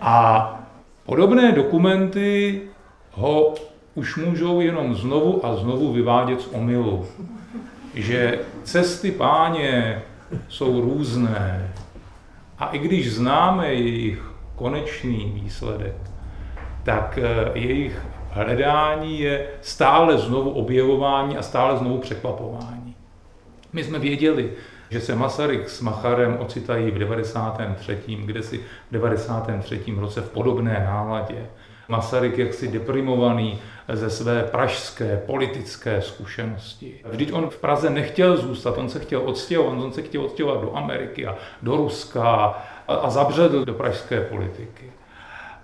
[0.00, 0.44] A
[1.06, 2.60] podobné dokumenty
[3.12, 3.54] ho
[3.94, 7.06] už můžou jenom znovu a znovu vyvádět z omylu.
[7.94, 10.02] Že cesty páně
[10.48, 11.72] jsou různé.
[12.58, 14.29] A i když známe jejich
[14.60, 15.96] konečný výsledek,
[16.82, 22.96] tak eh, jejich hledání je stále znovu objevování a stále znovu překvapování.
[23.72, 24.52] My jsme věděli,
[24.90, 27.98] že se Masaryk s Macharem ocitají v 93.
[28.24, 29.80] kde si v 93.
[29.96, 31.46] roce v podobné náladě.
[31.88, 33.58] Masaryk jaksi deprimovaný
[33.92, 37.00] ze své pražské politické zkušenosti.
[37.10, 40.76] Vždyť on v Praze nechtěl zůstat, on se chtěl odstěhovat, on se chtěl odstěhovat do
[40.76, 42.54] Ameriky a do Ruska
[42.90, 44.90] a, zabředl do pražské politiky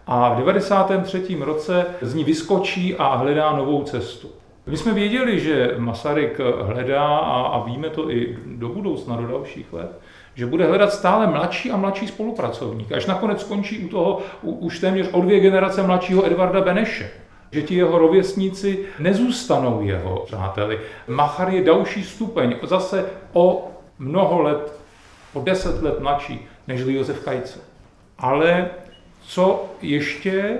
[0.06, 1.36] a v 93.
[1.40, 4.28] roce z ní vyskočí a hledá novou cestu.
[4.66, 9.72] My jsme věděli, že Masaryk hledá, a, a víme to i do budoucna, do dalších
[9.72, 10.00] let,
[10.34, 14.78] že bude hledat stále mladší a mladší spolupracovník, až nakonec skončí u toho u, už
[14.78, 17.10] téměř o dvě generace mladšího Edvarda Beneše.
[17.50, 20.80] Že ti jeho rovesníci nezůstanou jeho přáteli.
[21.08, 24.80] Machar je další stupeň, zase o mnoho let,
[25.34, 27.58] o deset let mladší než Josef Kajce.
[28.18, 28.70] Ale
[29.22, 30.58] co ještě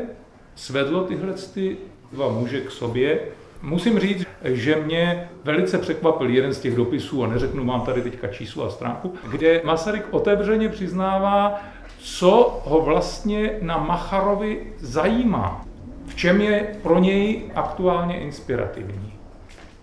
[0.55, 1.77] svedlo tyhle ty
[2.13, 3.21] dva muže k sobě.
[3.63, 8.29] Musím říct, že mě velice překvapil jeden z těch dopisů, a neřeknu vám tady teďka
[8.29, 11.61] číslo a stránku, kde Masaryk otevřeně přiznává,
[11.99, 15.65] co ho vlastně na Macharovi zajímá,
[16.07, 19.13] v čem je pro něj aktuálně inspirativní.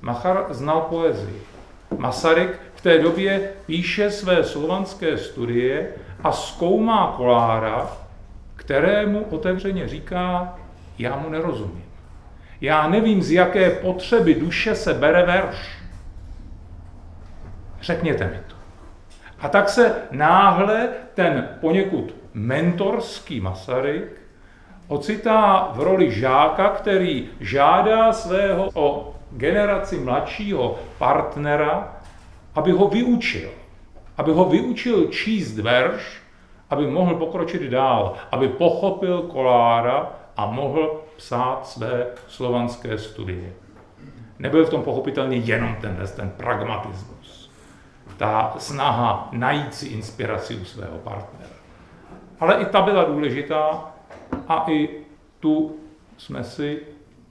[0.01, 1.41] Machar znal poezii.
[1.97, 5.87] Masaryk v té době píše své slovanské studie
[6.23, 7.87] a zkoumá Kolára,
[8.55, 10.55] kterému otevřeně říká,
[10.99, 11.83] já mu nerozumím.
[12.61, 15.77] Já nevím, z jaké potřeby duše se bere verš.
[17.81, 18.55] Řekněte mi to.
[19.39, 24.21] A tak se náhle ten poněkud mentorský Masaryk
[24.87, 31.93] ocitá v roli žáka, který žádá svého o generaci mladšího partnera,
[32.55, 33.49] aby ho vyučil.
[34.17, 36.21] Aby ho vyučil číst verš,
[36.69, 43.53] aby mohl pokročit dál, aby pochopil Kolára a mohl psát své slovanské studie.
[44.39, 47.51] Nebyl v tom pochopitelně jenom ten, ten pragmatismus,
[48.17, 51.53] ta snaha najít si inspiraci u svého partnera.
[52.39, 53.93] Ale i ta byla důležitá
[54.47, 54.89] a i
[55.39, 55.75] tu
[56.17, 56.81] jsme si,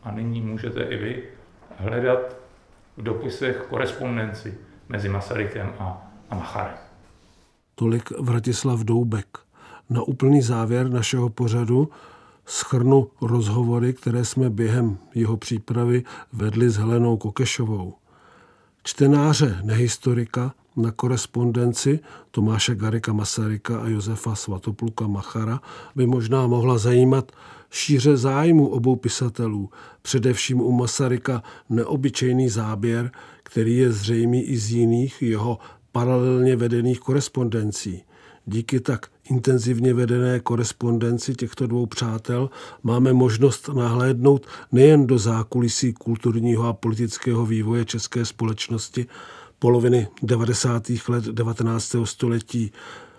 [0.04, 1.22] a nyní můžete i vy,
[1.76, 2.36] hledat
[2.96, 4.58] v dopisech korespondenci
[4.88, 6.74] mezi Masarykem a, a Macharem.
[7.74, 9.38] Tolik Vratislav Doubek.
[9.90, 11.88] Na úplný závěr našeho pořadu
[12.46, 17.94] schrnu rozhovory, které jsme během jeho přípravy vedli s Helenou Kokešovou.
[18.84, 25.60] Čtenáře nehistorika na korespondenci Tomáše Garika Masaryka a Josefa Svatopluka Machara
[25.96, 27.32] by možná mohla zajímat
[27.70, 29.70] šíře zájmu obou pisatelů,
[30.02, 33.10] především u Masaryka neobyčejný záběr,
[33.42, 35.58] který je zřejmý i z jiných jeho
[35.92, 38.02] paralelně vedených korespondencí.
[38.46, 42.50] Díky tak intenzivně vedené korespondenci těchto dvou přátel
[42.82, 49.06] máme možnost nahlédnout nejen do zákulisí kulturního a politického vývoje české společnosti
[49.58, 50.82] poloviny 90.
[51.08, 51.96] let 19.
[52.04, 52.72] století,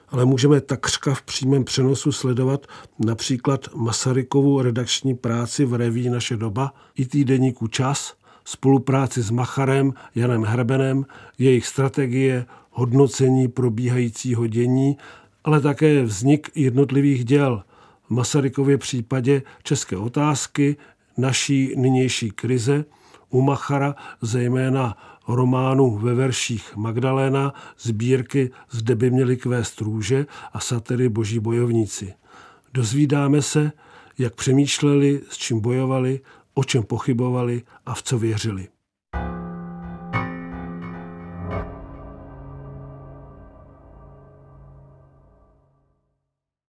[0.10, 2.68] ale můžeme takřka v přímém přenosu sledovat
[3.00, 8.14] například Masarykovu redakční práci v reví Naše doba i týdeníku Čas,
[8.46, 11.06] spolupráci s Macharem, Janem Hrebenem,
[11.38, 14.98] jejich strategie, hodnocení probíhajícího dění,
[15.44, 17.64] ale také vznik jednotlivých děl.
[18.08, 20.78] V Masarykově případě české otázky,
[21.18, 22.86] naší nynější krize,
[23.30, 24.98] u Machara zejména
[25.28, 32.14] románu ve verších Magdaléna, sbírky Zde by měli kvést růže a satyry Boží bojovníci.
[32.74, 33.72] Dozvídáme se,
[34.18, 36.20] jak přemýšleli, s čím bojovali,
[36.54, 38.68] o čem pochybovali a v co věřili.